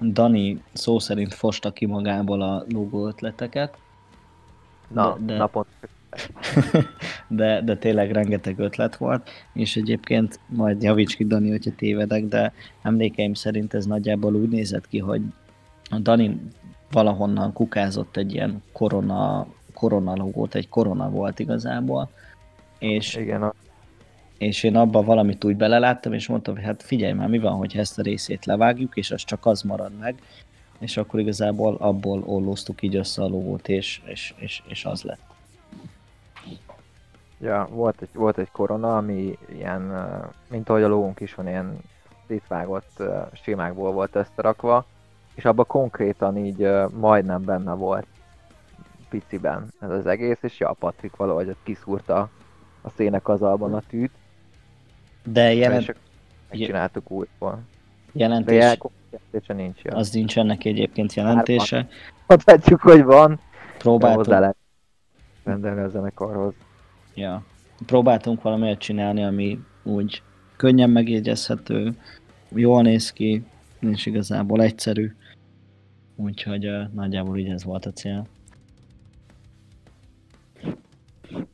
Dani 0.00 0.62
szó 0.72 0.98
szerint 0.98 1.34
fosta 1.34 1.72
ki 1.72 1.86
magából 1.86 2.42
a 2.42 2.64
logó 2.68 3.06
ötleteket. 3.06 3.76
Na, 4.88 5.16
de, 5.18 5.32
de, 5.32 5.36
napot. 5.36 5.66
de, 7.28 7.60
de 7.60 7.76
tényleg 7.76 8.10
rengeteg 8.10 8.58
ötlet 8.58 8.96
volt, 8.96 9.30
és 9.52 9.76
egyébként 9.76 10.40
majd 10.46 10.82
javíts 10.82 11.16
ki 11.16 11.24
Dani, 11.24 11.50
hogyha 11.50 11.70
tévedek, 11.76 12.24
de 12.24 12.52
emlékeim 12.82 13.34
szerint 13.34 13.74
ez 13.74 13.86
nagyjából 13.86 14.34
úgy 14.34 14.48
nézett 14.48 14.88
ki, 14.88 14.98
hogy 14.98 15.22
a 15.90 15.98
Dani 15.98 16.40
valahonnan 16.90 17.52
kukázott 17.52 18.16
egy 18.16 18.34
ilyen 18.34 18.62
korona, 18.72 19.46
korona 19.74 20.16
logót, 20.16 20.54
egy 20.54 20.68
korona 20.68 21.10
volt 21.10 21.38
igazából, 21.38 22.10
és 22.78 23.14
Igen, 23.14 23.42
a 23.42 23.54
és 24.44 24.62
én 24.62 24.76
abba 24.76 25.02
valamit 25.02 25.44
úgy 25.44 25.56
beleláttam, 25.56 26.12
és 26.12 26.26
mondtam, 26.26 26.54
hogy 26.54 26.64
hát 26.64 26.82
figyelj 26.82 27.12
már, 27.12 27.28
mi 27.28 27.38
van, 27.38 27.52
hogy 27.52 27.76
ezt 27.76 27.98
a 27.98 28.02
részét 28.02 28.44
levágjuk, 28.44 28.96
és 28.96 29.10
az 29.10 29.24
csak 29.24 29.46
az 29.46 29.62
marad 29.62 29.92
meg, 29.98 30.22
és 30.78 30.96
akkor 30.96 31.20
igazából 31.20 31.76
abból 31.80 32.22
ollóztuk 32.26 32.82
így 32.82 32.96
össze 32.96 33.22
a 33.22 33.28
logót, 33.28 33.68
és, 33.68 34.02
és, 34.04 34.34
és, 34.36 34.62
és 34.66 34.84
az 34.84 35.02
lett. 35.02 35.20
Ja, 37.40 37.68
volt 37.70 38.02
egy, 38.02 38.08
volt 38.12 38.38
egy 38.38 38.50
korona, 38.50 38.96
ami 38.96 39.38
ilyen, 39.52 39.92
mint 40.50 40.68
ahogy 40.68 40.82
a 40.82 40.88
logónk 40.88 41.20
is 41.20 41.34
van, 41.34 41.48
ilyen 41.48 41.78
szétvágott 42.26 43.02
sémákból 43.32 43.92
volt 43.92 44.14
összerakva, 44.14 44.86
és 45.34 45.44
abban 45.44 45.66
konkrétan 45.66 46.36
így 46.36 46.68
majdnem 46.92 47.44
benne 47.44 47.72
volt 47.72 48.06
piciben 49.08 49.72
ez 49.80 49.90
az 49.90 50.06
egész, 50.06 50.38
és 50.40 50.58
ja, 50.58 50.72
Patrik 50.78 51.16
valahogy 51.16 51.48
ott 51.48 51.62
kiszúrta 51.62 52.28
a 52.82 52.90
szének 52.90 53.28
az 53.28 53.42
alban 53.42 53.74
a 53.74 53.82
tűt, 53.88 54.12
de 55.24 55.52
jelent... 55.54 55.96
Megcsináltuk 56.50 57.10
újból. 57.10 57.62
Jelentés... 58.12 58.58
De 58.58 58.78
jelentése 59.10 59.52
nincs. 59.54 59.82
Ja. 59.82 59.96
Az 59.96 60.10
nincs 60.10 60.38
ennek 60.38 60.64
egyébként 60.64 61.14
jelentése. 61.14 61.88
Mondhatjuk, 62.26 62.80
hogy 62.80 63.02
van. 63.02 63.40
Próbáltunk. 63.78 64.24
Hozzá 64.24 64.38
lehet 64.38 64.56
rendelni 65.44 65.80
a 65.80 65.88
zenekarhoz. 65.88 66.54
Ja. 67.14 67.42
Próbáltunk 67.86 68.42
valamit 68.42 68.78
csinálni, 68.78 69.24
ami 69.24 69.58
úgy 69.82 70.22
könnyen 70.56 70.90
megjegyezhető, 70.90 71.96
jól 72.48 72.82
néz 72.82 73.12
ki, 73.12 73.44
nincs 73.78 74.06
igazából 74.06 74.62
egyszerű. 74.62 75.14
Úgyhogy 76.16 76.66
uh, 76.66 76.92
nagyjából 76.92 77.38
így 77.38 77.48
ez 77.48 77.64
volt 77.64 77.86
a 77.86 77.92
cél. 77.92 78.26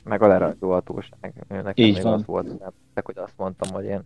meg 0.05 0.23
a 0.23 0.27
lerajzolhatóság. 0.27 1.33
Nekem 1.49 1.73
Így 1.75 1.95
még 1.95 2.03
van. 2.03 2.13
az 2.13 2.25
volt, 2.25 2.59
nem, 2.59 2.73
hogy 2.95 3.19
azt 3.19 3.37
mondtam, 3.37 3.73
hogy 3.73 3.85
én 3.85 4.03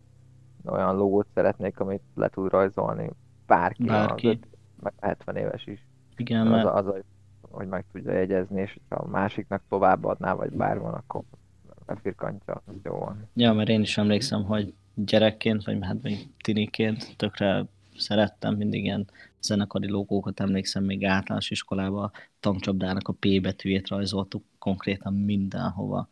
olyan 0.65 0.97
logót 0.97 1.27
szeretnék, 1.35 1.81
amit 1.81 2.03
le 2.15 2.29
tud 2.29 2.51
rajzolni 2.51 3.11
bárki, 3.47 3.85
bárki. 3.85 4.29
Az, 4.29 4.39
meg 4.83 4.93
70 5.01 5.37
éves 5.37 5.67
is. 5.67 5.87
Igen, 6.17 6.47
mert... 6.47 6.67
az, 6.67 6.87
az, 6.87 7.03
hogy 7.51 7.69
meg 7.69 7.85
tudja 7.93 8.13
jegyezni, 8.13 8.61
és 8.61 8.79
ha 8.89 8.97
a 8.97 9.09
másiknak 9.09 9.63
továbbadná, 9.69 10.33
vagy 10.33 10.51
bár 10.51 10.79
van, 10.79 10.95
akkor 10.95 11.23
befirkantja, 11.87 12.63
az 12.67 12.75
jó 12.83 12.99
van. 12.99 13.29
Ja, 13.35 13.53
mert 13.53 13.69
én 13.69 13.81
is 13.81 13.99
emlékszem, 13.99 14.45
hogy 14.45 14.75
gyerekként, 14.95 15.65
vagy 15.65 15.79
hát 15.81 16.03
még 16.03 16.29
tiniként 16.43 17.17
tökre 17.17 17.67
szerettem 17.97 18.55
mindig 18.55 18.85
ilyen 18.85 19.07
zenekari 19.41 19.89
logókat, 19.89 20.41
emlékszem 20.41 20.85
még 20.85 21.05
általános 21.05 21.51
iskolában 21.51 22.05
a 22.05 22.11
tankcsapdának 22.41 23.09
a 23.09 23.13
P 23.13 23.41
betűjét 23.43 23.89
rajzoltuk 23.89 24.45
konkrétan 24.59 25.15
mindenhova. 25.15 26.09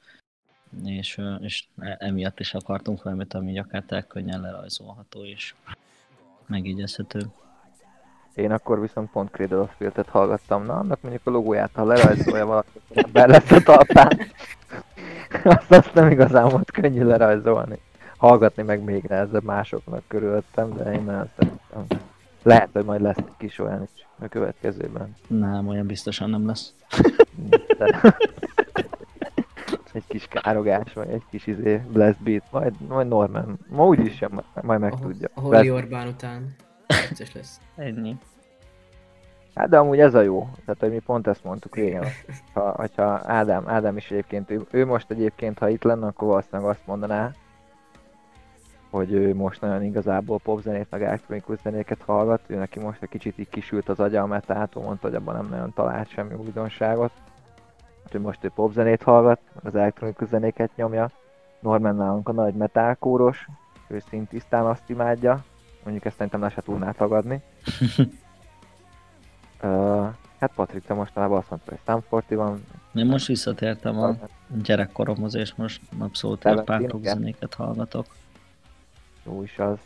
És, 0.84 1.20
és 1.40 1.64
e, 1.78 1.96
emiatt 2.00 2.40
is 2.40 2.54
akartunk 2.54 3.02
valamit, 3.02 3.34
ami 3.34 3.58
akár 3.58 4.06
könnyen 4.06 4.40
lerajzolható 4.40 5.24
és 5.24 5.54
megjegyezhető. 6.46 7.20
Én 8.34 8.50
akkor 8.50 8.80
viszont 8.80 9.10
pont 9.10 9.30
Cradle 9.30 9.58
of 9.58 9.70
Filth-et 9.76 10.08
hallgattam, 10.08 10.64
na 10.64 10.78
annak 10.78 11.00
mondjuk 11.02 11.26
a 11.26 11.30
logóját, 11.30 11.70
ha 11.74 11.84
lerajzolja 11.84 12.46
valaki, 12.46 12.80
be 13.12 13.26
lesz 13.26 13.50
a 13.50 13.60
talpán. 13.60 14.18
azt, 15.44 15.72
azt 15.72 15.94
nem 15.94 16.10
igazán 16.10 16.48
volt 16.48 16.70
könnyű 16.70 17.04
lerajzolni. 17.04 17.78
Hallgatni 18.16 18.62
meg 18.62 18.82
még 18.82 19.02
nehezebb 19.02 19.44
másoknak 19.44 20.02
körülöttem, 20.08 20.72
de 20.72 20.92
én 20.92 21.02
nagyon 21.02 21.30
szeretem. 21.36 22.00
Lehet, 22.42 22.68
hogy 22.72 22.84
majd 22.84 23.00
lesz 23.00 23.16
egy 23.16 23.36
kis 23.38 23.58
olyan 23.58 23.82
is 23.82 24.06
a 24.18 24.28
következőben. 24.28 25.16
Nem, 25.26 25.68
olyan 25.68 25.86
biztosan 25.86 26.30
nem 26.30 26.46
lesz. 26.46 26.74
De... 27.78 28.16
egy 29.92 30.06
kis 30.06 30.26
károgás, 30.26 30.92
vagy 30.92 31.08
egy 31.10 31.22
kis 31.30 31.46
izé, 31.46 31.82
blast 31.92 32.22
beat, 32.22 32.44
majd, 32.50 32.74
majd 32.88 33.08
Norman. 33.08 33.58
Ma 33.68 33.86
úgyis 33.86 34.16
sem, 34.16 34.40
majd 34.62 34.80
megtudja. 34.80 35.28
A 35.34 35.40
Holy 35.40 35.70
Orbán 35.70 36.06
után 36.06 36.54
vicces 37.08 37.34
lesz. 37.34 37.60
Ennyi. 37.76 38.16
Hát 39.54 39.68
de 39.68 39.78
amúgy 39.78 39.98
ez 39.98 40.14
a 40.14 40.20
jó. 40.20 40.48
Tehát, 40.64 40.80
hogy 40.80 40.90
mi 40.90 40.98
pont 40.98 41.26
ezt 41.26 41.44
mondtuk 41.44 41.76
régen. 41.76 42.04
Ha, 42.54 42.70
hogyha 42.70 43.20
Ádám, 43.24 43.68
Ádám 43.68 43.96
is 43.96 44.10
egyébként, 44.10 44.50
ő, 44.50 44.66
ő 44.70 44.86
most 44.86 45.10
egyébként, 45.10 45.58
ha 45.58 45.68
itt 45.68 45.82
lenne, 45.82 46.06
akkor 46.06 46.28
valószínűleg 46.28 46.70
azt 46.70 46.86
mondaná, 46.86 47.32
hogy 48.90 49.12
ő 49.12 49.34
most 49.34 49.60
nagyon 49.60 49.82
igazából 49.82 50.38
popzenét, 50.38 50.86
meg 50.90 51.02
elektronikus 51.02 51.58
zenéket 51.62 52.02
hallgat, 52.02 52.40
ő 52.46 52.56
neki 52.56 52.78
most 52.78 53.02
egy 53.02 53.08
kicsit 53.08 53.38
így 53.38 53.48
kisült 53.48 53.88
az 53.88 54.00
agya 54.00 54.22
a 54.22 54.26
metától, 54.26 54.82
mondta, 54.82 55.06
hogy 55.06 55.16
abban 55.16 55.34
nem 55.34 55.48
nagyon 55.48 55.72
talált 55.72 56.08
semmi 56.08 56.34
újdonságot. 56.34 57.12
Úgyhogy 58.12 58.26
most 58.26 58.44
ő 58.44 58.50
popzenét 58.54 59.02
hallgat, 59.02 59.40
az 59.62 59.74
elektronikus 59.74 60.28
zenéket 60.28 60.70
nyomja. 60.76 61.10
Norman 61.60 61.96
nálunk 61.96 62.28
a 62.28 62.32
nagy 62.32 62.54
metálkóros, 62.54 63.46
ő 63.88 64.02
szintisztán 64.08 64.66
azt 64.66 64.90
imádja. 64.90 65.44
Mondjuk 65.82 66.04
ezt 66.04 66.16
szerintem 66.16 66.40
le 66.40 66.48
se 66.48 66.60
tudná 66.60 66.90
tagadni. 66.90 67.42
uh, 69.62 70.06
hát 70.38 70.52
Patrik, 70.54 70.84
te 70.84 70.94
mostanában 70.94 71.38
azt 71.38 71.50
mondta, 71.50 71.70
hogy 71.70 71.78
Stanfordi 71.82 72.34
van. 72.34 72.64
Én 72.94 73.06
most 73.06 73.26
visszatértem 73.26 73.98
a 73.98 74.14
gyerekkoromhoz, 74.62 75.34
és 75.34 75.54
most 75.54 75.80
abszolút 75.98 76.46
egy 76.46 76.62
pár 76.62 76.82
zenéket 77.02 77.54
hallgatok. 77.54 78.06
Jó 79.24 79.42
is 79.42 79.58
az. 79.58 79.78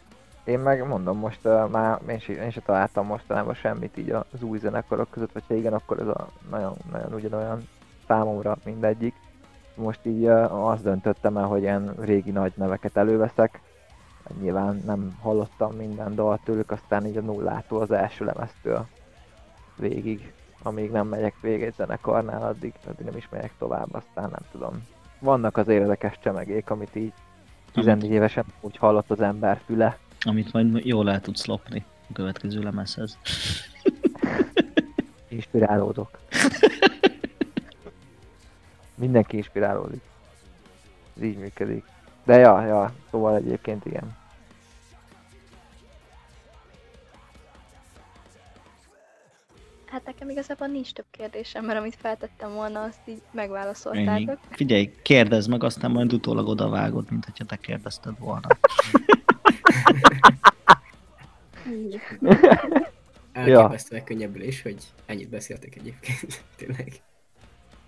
Én 0.45 0.59
meg 0.59 0.87
mondom, 0.87 1.19
most 1.19 1.41
uh, 1.45 1.71
már 1.71 2.01
én 2.09 2.19
se, 2.19 2.33
én 2.33 2.51
se 2.51 2.61
találtam 2.61 3.07
mostanában 3.07 3.55
semmit 3.55 3.97
így 3.97 4.11
az 4.11 4.43
új 4.43 4.59
zenekarok 4.59 5.11
között, 5.11 5.33
vagy 5.33 5.45
ha 5.49 5.55
igen, 5.55 5.73
akkor 5.73 6.01
ez 6.01 6.07
a 6.07 6.29
nagyon, 6.51 6.77
nagyon 6.93 7.12
ugyanolyan 7.12 7.69
számomra 8.07 8.57
mindegyik. 8.64 9.14
Most 9.75 10.01
így 10.03 10.27
azt 10.49 10.83
döntöttem 10.83 11.37
el, 11.37 11.45
hogy 11.45 11.61
ilyen 11.61 11.95
régi 12.01 12.31
nagy 12.31 12.53
neveket 12.57 12.97
előveszek. 12.97 13.61
Nyilván 14.40 14.83
nem 14.87 15.19
hallottam 15.23 15.73
minden 15.73 16.14
dalt 16.14 16.40
tőlük, 16.45 16.71
aztán 16.71 17.07
így 17.07 17.16
a 17.16 17.21
nullától 17.21 17.81
az 17.81 17.90
első 17.90 18.25
lemeztől 18.25 18.87
végig, 19.77 20.33
amíg 20.62 20.90
nem 20.90 21.07
megyek 21.07 21.35
végig 21.40 21.62
egy 21.62 21.75
zenekarnál, 21.75 22.42
addig, 22.42 22.73
addig 22.87 23.07
nem 23.07 23.16
is 23.16 23.29
megyek 23.31 23.53
tovább, 23.59 23.95
aztán 23.95 24.31
nem 24.31 24.42
tudom. 24.51 24.87
Vannak 25.19 25.57
az 25.57 25.69
érdekes 25.69 26.19
csemegék, 26.23 26.71
amit 26.71 26.97
így 26.97 27.12
14 27.73 28.11
évesen 28.11 28.45
úgy 28.61 28.77
hallott 28.77 29.11
az 29.11 29.21
ember 29.21 29.61
füle, 29.64 29.99
amit 30.27 30.53
majd 30.53 30.85
jól 30.85 31.11
el 31.11 31.21
tudsz 31.21 31.47
lopni 31.47 31.85
a 32.09 32.12
következő 32.12 32.61
lemezhez. 32.61 33.19
Inspirálódok. 35.29 36.19
Mindenki 38.96 39.37
inspirálódik. 39.37 40.02
Ez 41.16 41.22
így 41.22 41.38
működik. 41.38 41.85
De 42.24 42.37
ja, 42.37 42.66
ja, 42.66 42.92
szóval 43.11 43.37
egyébként 43.37 43.87
igen. 43.87 44.16
Hát 49.87 50.04
nekem 50.04 50.30
igazából 50.30 50.66
nincs 50.66 50.92
több 50.92 51.04
kérdésem, 51.11 51.64
mert 51.64 51.78
amit 51.78 51.96
feltettem 51.96 52.52
volna, 52.52 52.82
azt 52.82 53.00
így 53.04 53.22
megválaszoltátok. 53.30 54.38
Figyelj, 54.50 54.94
kérdezd 55.02 55.48
meg, 55.48 55.62
aztán 55.62 55.90
majd 55.90 56.12
utólag 56.12 56.48
odavágod, 56.48 57.11
mint 57.11 57.24
hogyha 57.24 57.44
te 57.44 57.56
kérdezted 57.56 58.18
volna. 58.18 58.48
Elképesztő 63.32 63.96
ja. 63.96 64.04
könnyebbülés, 64.04 64.62
hogy 64.62 64.92
ennyit 65.06 65.28
beszéltek 65.28 65.76
egyébként, 65.76 66.44
tényleg. 66.56 66.92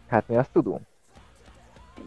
Hát 0.08 0.28
mi 0.28 0.36
azt 0.36 0.50
tudunk? 0.52 0.86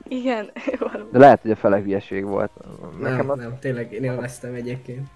Igen, 0.08 0.52
De 1.12 1.18
lehet, 1.18 1.42
hogy 1.42 1.52
a 1.52 1.56
fele 1.56 1.80
hülyeség 1.80 2.26
volt. 2.26 2.52
Nekem 3.00 3.16
nem, 3.18 3.30
a... 3.30 3.36
nem, 3.36 3.60
tényleg 3.60 3.92
én 3.92 4.04
élveztem 4.04 4.54
egyébként. 4.54 5.08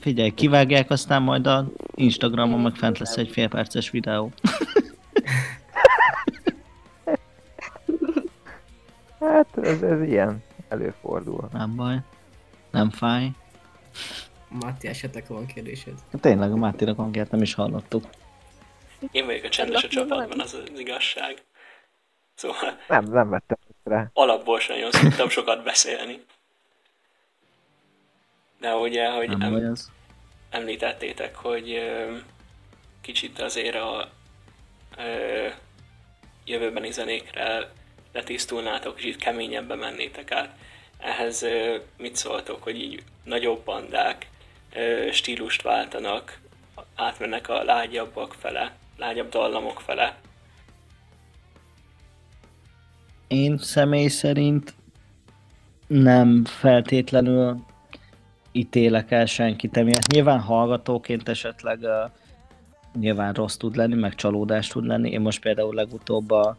Figyelj, 0.00 0.30
kivágják, 0.30 0.90
aztán 0.90 1.22
majd 1.22 1.46
a 1.46 1.66
Instagramon 1.94 2.60
meg 2.60 2.74
fent 2.74 2.98
lesz 2.98 3.16
egy 3.16 3.30
félperces 3.30 3.90
videó. 3.90 4.32
hát 9.20 9.58
ez, 9.62 9.82
ez 9.82 10.02
ilyen, 10.02 10.42
előfordul. 10.68 11.48
Nem 11.52 11.76
baj, 11.76 11.96
nem 12.70 12.90
fáj. 12.90 13.30
Máté, 14.60 14.88
esetleg 14.88 15.24
van 15.28 15.46
kérdésed? 15.46 15.94
Tényleg, 16.20 16.52
a 16.52 16.56
Máténak 16.56 16.96
hangját 16.96 17.30
nem 17.30 17.42
is 17.42 17.54
hallottuk. 17.54 18.04
Én 19.10 19.26
vagyok 19.26 19.44
a 19.44 19.48
csendes 19.48 19.84
a 19.84 19.88
csapatban, 19.88 20.40
az 20.40 20.54
az 20.54 20.78
igazság. 20.78 21.42
Szóval... 22.40 22.78
Nem, 22.88 23.04
nem 23.04 23.28
vettem 23.28 23.58
rá. 23.84 24.10
Alapból 24.12 24.60
sem 24.60 24.76
nagyon 24.76 24.90
szoktam 24.90 25.28
sokat 25.28 25.62
beszélni. 25.62 26.24
De 28.60 28.74
ugye, 28.74 29.10
hogy 29.10 29.36
nem 29.36 29.54
em, 29.54 29.74
említettétek, 30.50 31.36
hogy 31.36 31.72
ö, 31.72 32.16
kicsit 33.00 33.40
azért 33.40 33.74
a 33.74 34.08
ö, 34.96 35.48
jövőbeni 36.44 36.90
zenékre 36.90 37.70
letisztulnátok, 38.12 38.96
kicsit 38.96 39.16
keményebben 39.16 39.78
mennétek 39.78 40.30
át. 40.30 40.56
Ehhez 40.98 41.42
ö, 41.42 41.76
mit 41.96 42.16
szóltok, 42.16 42.62
hogy 42.62 42.80
így 42.80 43.02
nagyobb 43.24 43.64
bandák 43.64 44.28
stílust 45.12 45.62
váltanak, 45.62 46.40
átmennek 46.94 47.48
a 47.48 47.62
lágyabbak 47.62 48.34
fele, 48.34 48.76
lágyabb 48.96 49.28
dallamok 49.28 49.80
fele. 49.80 50.16
Én 53.30 53.58
személy 53.58 54.08
szerint 54.08 54.74
nem 55.86 56.44
feltétlenül 56.44 57.64
ítélek 58.52 59.10
el 59.10 59.26
senkit 59.26 59.76
emiatt. 59.76 60.12
Nyilván 60.12 60.40
hallgatóként 60.40 61.28
esetleg 61.28 61.78
uh, 61.82 62.10
nyilván 63.00 63.32
rossz 63.32 63.56
tud 63.56 63.76
lenni, 63.76 63.94
meg 63.94 64.14
csalódás 64.14 64.68
tud 64.68 64.86
lenni. 64.86 65.10
Én 65.10 65.20
most 65.20 65.40
például 65.40 65.74
legutóbb 65.74 66.30
a 66.30 66.56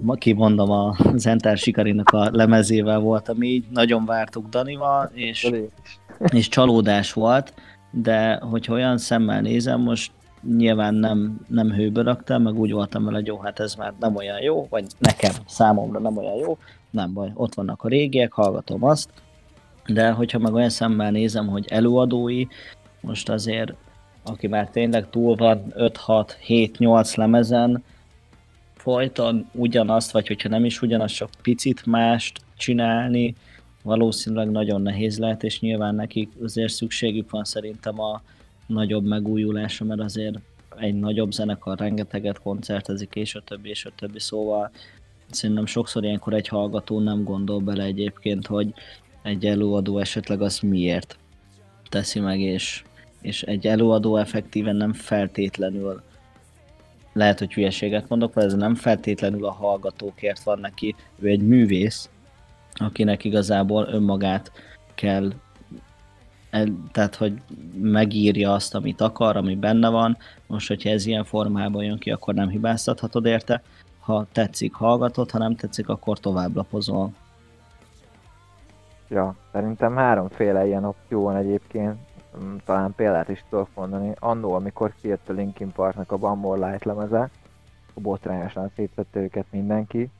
ma 0.00 0.14
kimondom 0.14 0.70
a 0.70 0.96
Zentár 1.14 1.58
Sikarinak 1.58 2.10
a 2.10 2.30
lemezével 2.32 2.98
voltam 2.98 3.42
így, 3.42 3.64
nagyon 3.70 4.04
vártuk 4.04 4.48
Danival, 4.48 5.10
és 5.14 5.50
és 6.18 6.48
csalódás 6.48 7.12
volt, 7.12 7.54
de 7.90 8.34
hogyha 8.34 8.72
olyan 8.72 8.98
szemmel 8.98 9.40
nézem, 9.40 9.80
most 9.80 10.12
nyilván 10.56 10.94
nem, 10.94 11.40
nem 11.48 11.72
hőből 11.72 12.04
raktam, 12.04 12.42
meg 12.42 12.58
úgy 12.58 12.72
voltam 12.72 13.04
vele, 13.04 13.16
hogy 13.16 13.26
jó, 13.26 13.38
hát 13.38 13.60
ez 13.60 13.74
már 13.74 13.92
nem 14.00 14.16
olyan 14.16 14.42
jó, 14.42 14.66
vagy 14.70 14.86
nekem, 14.98 15.32
számomra 15.46 15.98
nem 15.98 16.16
olyan 16.16 16.34
jó, 16.34 16.58
nem 16.90 17.12
baj, 17.12 17.30
ott 17.34 17.54
vannak 17.54 17.82
a 17.82 17.88
régiek, 17.88 18.32
hallgatom 18.32 18.84
azt, 18.84 19.10
de 19.86 20.10
hogyha 20.10 20.38
meg 20.38 20.54
olyan 20.54 20.70
szemmel 20.70 21.10
nézem, 21.10 21.46
hogy 21.46 21.66
előadói, 21.68 22.46
most 23.00 23.28
azért, 23.28 23.74
aki 24.24 24.46
már 24.46 24.70
tényleg 24.70 25.10
túl 25.10 25.36
van 25.36 25.72
5-6-7-8 25.76 27.16
lemezen, 27.16 27.84
folyton 28.74 29.48
ugyanazt, 29.52 30.10
vagy 30.10 30.26
hogyha 30.26 30.48
nem 30.48 30.64
is 30.64 30.82
ugyanazt, 30.82 31.14
csak 31.14 31.30
picit 31.42 31.86
mást 31.86 32.40
csinálni, 32.56 33.34
valószínűleg 33.82 34.50
nagyon 34.50 34.82
nehéz 34.82 35.18
lehet, 35.18 35.44
és 35.44 35.60
nyilván 35.60 35.94
nekik 35.94 36.30
azért 36.42 36.72
szükségük 36.72 37.30
van 37.30 37.44
szerintem 37.44 38.00
a 38.00 38.22
nagyobb 38.66 39.04
megújulásra, 39.04 39.86
mert 39.86 40.00
azért 40.00 40.38
egy 40.78 40.94
nagyobb 40.94 41.32
zenekar 41.32 41.78
rengeteget 41.78 42.40
koncertezik, 42.40 43.14
és 43.14 43.34
a 43.34 43.42
többi, 43.42 43.68
és 43.68 43.84
a 43.84 43.92
többi, 43.96 44.18
szóval 44.18 44.70
szerintem 45.30 45.66
sokszor 45.66 46.04
ilyenkor 46.04 46.34
egy 46.34 46.48
hallgató 46.48 47.00
nem 47.00 47.24
gondol 47.24 47.60
bele 47.60 47.84
egyébként, 47.84 48.46
hogy 48.46 48.74
egy 49.22 49.46
előadó 49.46 49.98
esetleg 49.98 50.42
azt 50.42 50.62
miért 50.62 51.18
teszi 51.88 52.20
meg, 52.20 52.40
és, 52.40 52.82
és 53.20 53.42
egy 53.42 53.66
előadó 53.66 54.16
effektíven 54.16 54.76
nem 54.76 54.92
feltétlenül 54.92 56.02
lehet, 57.12 57.38
hogy 57.38 57.52
hülyeséget 57.52 58.08
mondok, 58.08 58.34
mert 58.34 58.46
ez 58.46 58.54
nem 58.54 58.74
feltétlenül 58.74 59.44
a 59.44 59.52
hallgatókért 59.52 60.42
van 60.42 60.58
neki, 60.58 60.94
ő 61.18 61.28
egy 61.28 61.42
művész, 61.42 62.10
akinek 62.72 63.24
igazából 63.24 63.88
önmagát 63.90 64.52
kell 64.94 65.24
el, 65.24 65.32
tehát, 66.92 67.14
hogy 67.14 67.42
megírja 67.74 68.52
azt, 68.52 68.74
amit 68.74 69.00
akar, 69.00 69.36
ami 69.36 69.56
benne 69.56 69.88
van. 69.88 70.16
Most, 70.46 70.68
hogyha 70.68 70.90
ez 70.90 71.06
ilyen 71.06 71.24
formában 71.24 71.84
jön 71.84 71.98
ki, 71.98 72.10
akkor 72.10 72.34
nem 72.34 72.48
hibáztathatod 72.48 73.26
érte. 73.26 73.62
Ha 74.00 74.26
tetszik, 74.32 74.74
hallgatod, 74.74 75.30
ha 75.30 75.38
nem 75.38 75.56
tetszik, 75.56 75.88
akkor 75.88 76.18
tovább 76.18 76.56
lapozol. 76.56 77.10
Ja, 79.08 79.34
szerintem 79.52 79.96
háromféle 79.96 80.66
ilyen 80.66 80.84
opció 80.84 81.22
van 81.22 81.36
egyébként. 81.36 81.96
Mm, 82.42 82.56
talán 82.64 82.94
példát 82.96 83.28
is 83.28 83.44
tudok 83.50 83.68
mondani. 83.74 84.14
Annó, 84.18 84.52
amikor 84.52 84.94
kijött 85.00 85.28
a 85.28 85.32
Linkin 85.32 85.72
Parknak 85.72 86.12
a 86.12 86.16
Bambor 86.16 86.58
Light 86.58 86.84
lemeze, 86.84 87.30
botrányosan 87.94 88.70
szétvette 88.74 89.20
őket 89.20 89.46
mindenki 89.50 90.10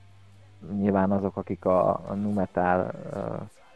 nyilván 0.75 1.11
azok, 1.11 1.37
akik 1.37 1.64
a, 1.64 1.88
a 1.88 2.14
nu 2.14 2.33
metal 2.33 2.90
uh, 3.14 3.22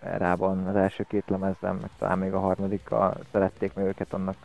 erában 0.00 0.66
az 0.66 0.76
első 0.76 1.04
két 1.08 1.24
lemezben, 1.26 1.74
meg 1.74 1.90
talán 1.98 2.18
még 2.18 2.32
a 2.32 2.40
harmadikkal 2.40 3.14
szerették 3.32 3.74
meg 3.74 3.84
őket, 3.84 4.12
annak 4.12 4.36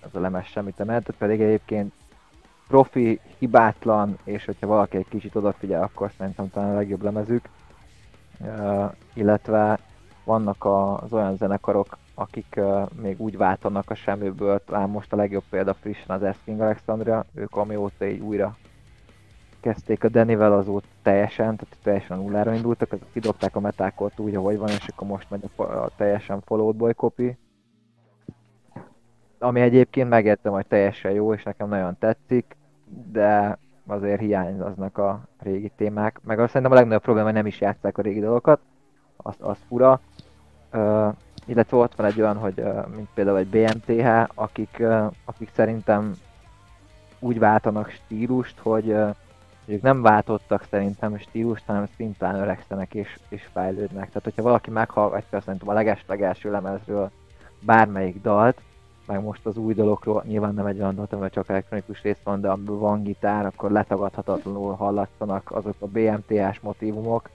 az 0.00 0.14
a 0.14 0.20
lemez 0.20 0.44
semmit 0.44 0.80
emeltett, 0.80 1.16
pedig 1.16 1.40
egyébként 1.40 1.92
profi, 2.68 3.20
hibátlan, 3.38 4.18
és 4.24 4.44
hogyha 4.44 4.66
valaki 4.66 4.96
egy 4.96 5.08
kicsit 5.08 5.34
odafigyel, 5.34 5.82
akkor 5.82 6.10
szerintem 6.18 6.50
talán 6.50 6.70
a 6.70 6.74
legjobb 6.74 7.02
lemezük. 7.02 7.48
Uh, 8.38 8.92
illetve 9.14 9.78
vannak 10.24 10.64
az 10.64 11.12
olyan 11.12 11.36
zenekarok, 11.36 11.96
akik 12.14 12.54
uh, 12.56 12.88
még 13.00 13.20
úgy 13.20 13.36
váltanak 13.36 13.90
a 13.90 13.94
semmiből, 13.94 14.64
talán 14.64 14.88
most 14.88 15.12
a 15.12 15.16
legjobb 15.16 15.44
példa 15.50 15.74
frissen 15.74 16.16
az 16.16 16.22
Esking 16.22 16.60
Alexandria, 16.60 17.24
ők 17.34 17.56
amióta 17.56 18.06
így 18.06 18.20
újra 18.20 18.56
kezdték 19.62 20.04
a 20.04 20.08
Denivel 20.08 20.52
azóta 20.52 20.86
teljesen, 21.02 21.56
tehát 21.56 21.76
teljesen 21.82 22.18
nullára 22.18 22.54
indultak, 22.54 22.92
azok 22.92 23.12
kidobták 23.12 23.56
a 23.56 23.60
metákot 23.60 24.18
úgy, 24.18 24.34
ahogy 24.34 24.58
van, 24.58 24.68
és 24.68 24.86
akkor 24.88 25.08
most 25.08 25.30
megy 25.30 25.50
a, 25.56 25.62
a 25.62 25.90
teljesen 25.96 26.40
followed 26.40 26.76
boy 26.76 26.92
copy. 26.92 27.36
Ami 29.38 29.60
egyébként 29.60 30.08
megértem, 30.08 30.52
hogy 30.52 30.66
teljesen 30.66 31.12
jó, 31.12 31.34
és 31.34 31.42
nekem 31.42 31.68
nagyon 31.68 31.96
tetszik, 31.98 32.56
de 33.12 33.58
azért 33.86 34.20
hiányoznak 34.20 34.98
a 34.98 35.20
régi 35.38 35.72
témák. 35.76 36.20
Meg 36.24 36.38
azt 36.38 36.48
szerintem 36.48 36.72
a 36.72 36.74
legnagyobb 36.74 37.02
probléma, 37.02 37.26
hogy 37.26 37.36
nem 37.36 37.46
is 37.46 37.60
játszák 37.60 37.98
a 37.98 38.02
régi 38.02 38.20
dolgokat, 38.20 38.60
az, 39.16 39.34
az 39.38 39.58
fura. 39.68 40.00
uh, 40.72 41.14
illetve 41.46 41.76
ott 41.76 41.94
van 41.94 42.06
egy 42.06 42.20
olyan, 42.20 42.36
hogy 42.36 42.60
uh, 42.60 42.86
mint 42.94 43.08
például 43.14 43.38
egy 43.38 43.48
BMTH, 43.48 44.30
akik, 44.34 44.76
uh, 44.78 45.12
akik 45.24 45.50
szerintem 45.54 46.12
úgy 47.18 47.38
váltanak 47.38 47.90
stílust, 47.90 48.58
hogy 48.58 48.96
ők 49.64 49.82
nem 49.82 50.02
váltottak 50.02 50.66
szerintem 50.70 51.18
stílust, 51.18 51.62
hanem 51.66 51.88
szimplán 51.96 52.34
öregszenek 52.34 52.94
és, 52.94 53.18
és 53.28 53.48
fejlődnek. 53.52 54.06
Tehát, 54.06 54.22
hogyha 54.22 54.42
valaki 54.42 54.70
meghallgatja 54.70 55.40
szerintem 55.40 55.68
a 55.68 55.72
leges-legelső 55.72 56.50
lemezről 56.50 57.10
bármelyik 57.60 58.22
dalt, 58.22 58.60
meg 59.06 59.22
most 59.22 59.46
az 59.46 59.56
új 59.56 59.74
dologról, 59.74 60.22
nyilván 60.26 60.54
nem 60.54 60.66
egy 60.66 60.80
olyan 60.80 60.94
dalt, 60.94 61.12
amivel 61.12 61.30
csak 61.30 61.48
elektronikus 61.48 62.02
rész 62.02 62.18
van, 62.24 62.40
de 62.40 62.48
amiből 62.48 62.78
van 62.78 63.02
gitár, 63.02 63.46
akkor 63.46 63.70
letagadhatatlanul 63.70 64.74
hallatszanak 64.74 65.50
azok 65.50 65.74
a 65.78 66.18
motivumok, 66.60 67.30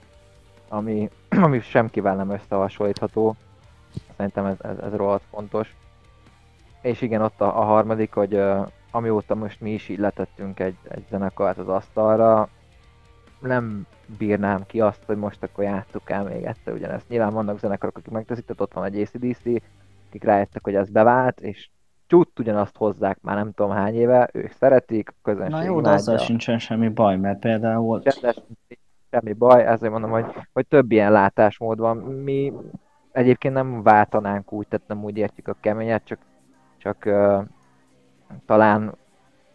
ami, 0.67 1.09
ami 1.45 1.59
semkivel 1.59 2.15
nem 2.15 2.29
összehasonlítható. 2.29 3.35
Szerintem 4.17 4.45
ez, 4.45 4.55
ez, 4.61 4.77
ez 4.77 4.93
rohadt 4.93 5.23
fontos. 5.31 5.75
És 6.81 7.01
igen, 7.01 7.21
ott 7.21 7.41
a, 7.41 7.59
a 7.59 7.63
harmadik, 7.63 8.13
hogy 8.13 8.41
amióta 8.97 9.35
most 9.35 9.61
mi 9.61 9.73
is 9.73 9.89
így 9.89 9.99
letettünk 9.99 10.59
egy, 10.59 10.75
egy 10.89 11.05
zenekart 11.09 11.57
az 11.57 11.67
asztalra, 11.67 12.49
nem 13.39 13.87
bírnám 14.17 14.65
ki 14.65 14.81
azt, 14.81 15.03
hogy 15.05 15.17
most 15.17 15.43
akkor 15.43 15.63
játsszuk 15.63 16.09
el 16.09 16.23
még 16.23 16.43
egyszer 16.43 16.73
ugyanezt. 16.73 17.09
Nyilván 17.09 17.33
vannak 17.33 17.59
zenekarok, 17.59 17.97
akik 17.97 18.11
megteszik, 18.11 18.45
tehát 18.45 18.61
ott 18.61 18.73
van 18.73 18.83
egy 18.83 19.01
ACDC, 19.01 19.45
akik 20.07 20.23
rájöttek, 20.23 20.63
hogy 20.63 20.75
ez 20.75 20.89
bevált, 20.89 21.39
és 21.39 21.69
csút 22.07 22.39
ugyanazt 22.39 22.77
hozzák 22.77 23.17
már 23.21 23.35
nem 23.35 23.51
tudom 23.51 23.71
hány 23.71 23.95
éve, 23.95 24.29
ők 24.33 24.51
szeretik, 24.51 25.09
a 25.09 25.13
közönség 25.21 25.51
Na 25.51 25.63
jó, 25.63 25.81
de 25.81 25.89
azzal 25.89 26.17
sincsen 26.17 26.59
semmi 26.59 26.89
baj, 26.89 27.17
mert 27.17 27.39
például... 27.39 28.01
Semmi 29.11 29.33
baj, 29.33 29.65
ezért 29.65 29.91
mondom, 29.91 30.11
hogy, 30.11 30.25
hogy 30.53 30.67
több 30.67 30.91
ilyen 30.91 31.11
látásmód 31.11 31.79
van. 31.79 31.97
Mi 31.97 32.53
egyébként 33.11 33.53
nem 33.53 33.83
váltanánk 33.83 34.51
úgy, 34.51 34.67
tehát 34.67 34.87
nem 34.87 35.03
úgy 35.03 35.17
értjük 35.17 35.47
a 35.47 35.57
keményet, 35.59 36.03
csak, 36.05 36.19
csak 36.77 37.05
talán, 38.45 38.95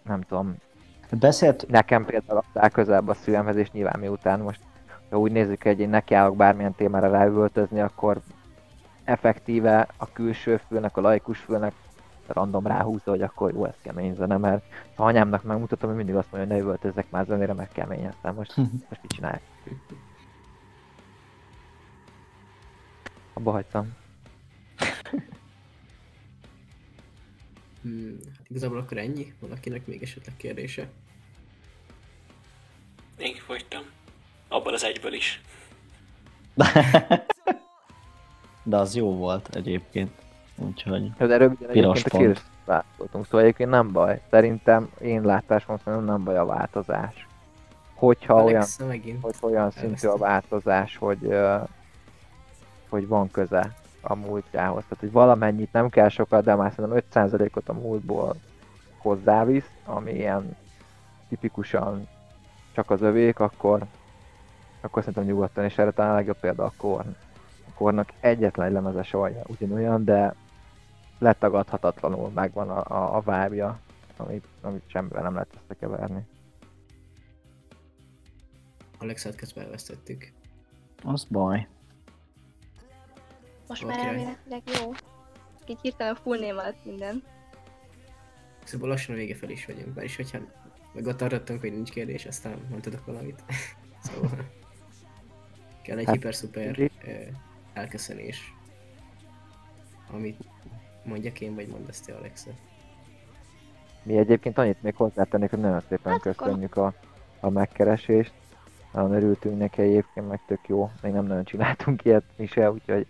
nem 0.03 0.21
tudom, 0.21 0.57
Beszélt... 1.21 1.69
nekem 1.69 2.05
például 2.05 2.43
áll 2.55 2.69
közelebb 2.69 3.09
a 3.09 3.15
szívemhez, 3.15 3.57
és 3.57 3.71
nyilván 3.71 3.99
miután 3.99 4.41
most, 4.41 4.61
ha 5.11 5.19
úgy 5.19 5.33
nézzük, 5.33 5.63
hogy 5.63 5.81
én 5.81 5.89
nekiállok 5.89 6.37
bármilyen 6.37 6.75
témára 6.75 7.11
ráüvöltözni, 7.11 7.81
akkor 7.81 8.21
effektíve 9.05 9.89
a 9.97 10.13
külső 10.13 10.57
fülnek, 10.57 10.97
a 10.97 11.01
laikus 11.01 11.39
fülnek 11.39 11.73
random 12.27 12.67
ráhúzza, 12.67 13.11
hogy 13.11 13.23
akkor 13.23 13.53
jó, 13.53 13.65
ez 13.65 13.75
kemény 13.83 14.15
zene, 14.15 14.37
mert 14.37 14.65
ha 14.97 15.05
anyámnak 15.05 15.43
megmutatom, 15.43 15.89
hogy 15.89 15.99
mindig 15.99 16.15
azt 16.15 16.33
mondja, 16.33 16.49
hogy 16.51 16.59
ne 16.59 16.69
üvöltözzek 16.69 17.11
már 17.11 17.25
zenére, 17.25 17.53
meg 17.53 17.69
kemény, 17.69 18.07
aztán 18.07 18.35
most, 18.35 18.57
most 18.57 19.03
mit 19.03 19.13
csinálják? 19.13 19.43
Abba 23.33 23.51
hagytam. 23.51 24.01
Hmm, 27.83 28.19
hát 28.37 28.49
igazából 28.49 28.79
akkor 28.79 28.99
ennyi? 28.99 29.33
Valakinek 29.41 29.87
még 29.87 30.03
esetleg 30.03 30.37
kérdése? 30.37 30.89
Én 33.19 33.33
kifogytam. 33.33 33.83
Abban 34.49 34.73
az 34.75 34.85
egyből 34.85 35.13
is. 35.13 35.41
De 38.63 38.77
az 38.77 38.95
jó 38.95 39.15
volt 39.17 39.57
egyébként. 39.57 40.11
Úgyhogy 40.57 41.11
De 41.17 41.37
röviden 41.37 41.71
Piros 41.71 42.05
egyébként 42.05 42.43
a 42.65 42.85
pont. 42.97 43.25
szóval 43.25 43.41
egyébként 43.41 43.71
nem 43.71 43.93
baj. 43.93 44.21
Szerintem 44.31 44.91
én 45.01 45.23
látásom 45.23 45.77
szerint 45.85 46.05
nem 46.05 46.25
baj 46.25 46.37
a 46.39 46.45
változás. 46.45 47.27
Hogyha 47.95 48.35
olyan, 48.35 48.57
Alexa 48.57 48.87
megint. 48.87 49.23
hogy 49.23 49.35
olyan 49.41 49.71
szintű 49.71 50.09
a 50.09 50.17
változás, 50.17 50.97
hogy, 50.97 51.29
hogy 52.89 53.07
van 53.07 53.31
köze 53.31 53.75
a 54.03 54.15
múltjához. 54.15 54.83
Tehát, 54.83 54.99
hogy 55.01 55.13
valamennyit 55.13 55.73
nem 55.73 55.89
kell 55.89 56.09
sokat, 56.09 56.45
de 56.45 56.55
már 56.55 56.73
szerintem 56.73 57.03
5%-ot 57.13 57.69
a 57.69 57.73
múltból 57.73 58.37
hozzávisz, 58.99 59.71
ami 59.85 60.13
ilyen 60.13 60.57
tipikusan 61.29 62.09
csak 62.73 62.91
az 62.91 63.03
övék, 63.03 63.39
akkor, 63.39 63.85
akkor 64.81 65.03
szerintem 65.03 65.25
nyugodtan, 65.25 65.65
és 65.65 65.79
erre 65.79 65.91
talán 65.91 66.11
a 66.11 66.15
legjobb 66.15 66.39
példa 66.41 66.65
a 66.65 66.73
Korn. 66.77 67.17
A 67.69 67.75
Kornak 67.75 68.13
egyetlen 68.21 68.67
egy 68.67 68.73
lemeze 68.73 69.03
sajja 69.03 69.43
ugyanolyan, 69.47 70.05
de 70.05 70.35
letagadhatatlanul 71.19 72.31
megvan 72.35 72.71
a, 72.71 72.85
a, 72.97 73.17
a 73.17 73.21
vibe 73.21 73.79
amit, 74.17 74.47
amit 74.61 74.83
semmivel 74.87 75.23
nem 75.23 75.33
lehet 75.33 75.59
összekeverni. 75.63 76.27
Alexát 78.99 79.35
közben 79.35 79.65
elvesztettük. 79.65 80.33
az 81.05 81.25
baj. 81.25 81.69
Most 83.73 83.87
már 83.87 83.99
Oké. 83.99 84.09
elméletileg 84.09 84.63
jó. 84.81 84.93
Így 85.67 85.79
hirtelen 85.83 86.15
full 86.15 86.39
name 86.39 86.61
alatt 86.61 86.85
minden. 86.85 87.23
Szóval 88.65 88.89
lassan 88.89 89.15
a 89.15 89.19
vége 89.19 89.35
fel 89.35 89.51
is 89.51 89.67
vagyunk, 89.67 89.89
bár 89.89 90.05
is 90.05 90.17
hogyha 90.17 90.39
meg 90.93 91.07
ott 91.07 91.17
tartottunk, 91.17 91.61
hogy 91.61 91.73
nincs 91.73 91.91
kérdés, 91.91 92.27
aztán 92.27 92.67
mondtatok 92.71 93.07
valamit. 93.07 93.43
szóval 94.05 94.31
kell 95.83 95.99
egy 95.99 96.05
Hát, 96.05 96.15
hiper-szuper 96.15 96.91
elköszönés. 97.73 98.55
Amit 100.11 100.39
mondjak 101.05 101.41
én, 101.41 101.55
vagy 101.55 101.69
mondd 101.69 101.89
ezt 101.89 102.07
te, 102.07 102.15
Alexa. 102.15 102.51
Mi 104.03 104.17
egyébként 104.17 104.59
annyit 104.59 104.83
még 104.83 104.95
hozzátennék, 104.95 105.51
hogy 105.51 105.59
nagyon 105.59 105.81
szépen 105.89 106.13
Hát 106.13 106.37
köszönjük 106.37 106.77
a, 106.77 106.95
a 107.41 107.49
megkeresést. 107.49 108.33
Nagyon 108.93 109.13
örültünk 109.13 109.59
neki 109.59 109.83
egyébként, 109.83 110.29
meg 110.29 110.41
tök 110.47 110.69
jó. 110.69 110.91
Még 111.03 111.13
nem 111.13 111.27
nagyon 111.27 111.45
csináltunk 111.45 112.05
ilyet 112.05 112.25
mi 112.37 112.47
se, 112.47 112.71
úgyhogy, 112.71 113.07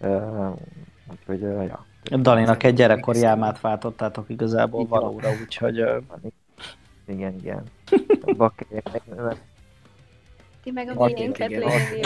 uh, 0.00 0.56
úgyhogy 1.10 1.42
uh, 1.42 1.64
ja. 1.64 1.84
Dalinak 2.18 2.62
egy 2.62 2.74
gyerekkori 2.74 3.24
álmát 3.24 3.60
váltottátok 3.60 4.28
igazából 4.28 4.86
valóra, 4.86 5.28
úgyhogy 5.40 5.84
Igen, 7.06 7.34
igen. 7.34 7.62
Ti 10.62 10.70
meg 10.70 10.92
a 10.96 11.04
miénket 11.04 11.52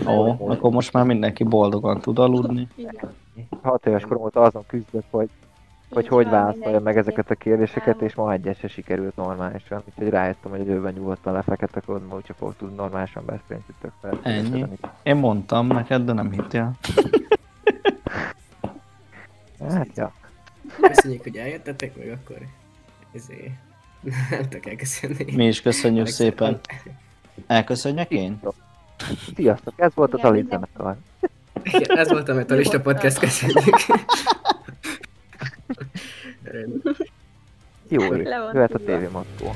ó, 0.06 0.36
akkor 0.50 0.72
most 0.72 0.92
már 0.92 1.04
mindenki 1.04 1.44
boldogan 1.44 2.00
tud 2.00 2.18
aludni. 2.18 2.68
Igen. 2.74 3.14
hat 3.62 3.86
éves 3.86 4.02
korom 4.02 4.22
óta 4.22 4.42
azon 4.42 4.66
küzdök, 4.66 5.04
hogy 5.10 5.28
hogy, 5.90 6.02
Így 6.02 6.08
hogy 6.08 6.24
van, 6.24 6.32
válaszolja 6.32 6.80
meg 6.80 6.96
ezeket 6.96 7.30
a 7.30 7.34
kérdéseket, 7.34 8.00
és 8.00 8.14
ma 8.14 8.32
egyet 8.32 8.58
se 8.58 8.68
sikerült 8.68 9.16
normálisan. 9.16 9.82
Úgyhogy 9.88 10.08
rájöttem, 10.08 10.50
hogy 10.50 10.60
a 10.60 10.64
jövőben 10.64 10.92
nyugodtan 10.92 11.32
lefekete 11.32 11.80
kódba, 11.86 12.16
úgyse 12.16 12.32
fogok 12.32 12.56
tudni 12.56 12.74
normálisan 12.74 13.22
beszélni 13.26 13.64
tök 13.80 13.92
fel. 14.00 14.18
Ennyi. 14.22 14.64
Én 15.02 15.16
mondtam 15.16 15.66
neked, 15.66 16.04
de 16.04 16.12
nem 16.12 16.30
hittél. 16.30 16.72
Hát, 19.60 19.88
ja. 19.94 20.12
Köszönjük, 20.80 21.22
hogy 21.22 21.36
eljöttetek, 21.36 21.96
meg 21.96 22.10
akkor 22.10 22.38
ezért 23.14 23.50
nem 24.30 24.42
tudok 24.48 24.66
elköszönni. 24.66 25.32
Mi 25.34 25.46
is 25.46 25.60
köszönjük 25.62 26.00
Alexa, 26.00 26.22
szépen. 26.22 26.60
Elköszönjek 27.46 28.10
én? 28.10 28.40
Sziasztok, 29.36 29.74
ez 29.76 29.94
volt 29.94 30.14
Ali 30.14 30.40
minden- 30.40 30.68
zenekar. 30.74 30.96
Igen, 31.62 31.98
ez 31.98 32.08
volt 32.08 32.28
a 32.28 32.34
Metalista. 32.34 32.80
Podcast, 32.80 33.18
köszönjük. 33.18 33.76
Jó, 37.88 38.14
jöhet 38.14 38.54
a 38.54 38.66
tudva. 38.66 38.84
tévé 38.84 39.08
motto. 39.12 39.52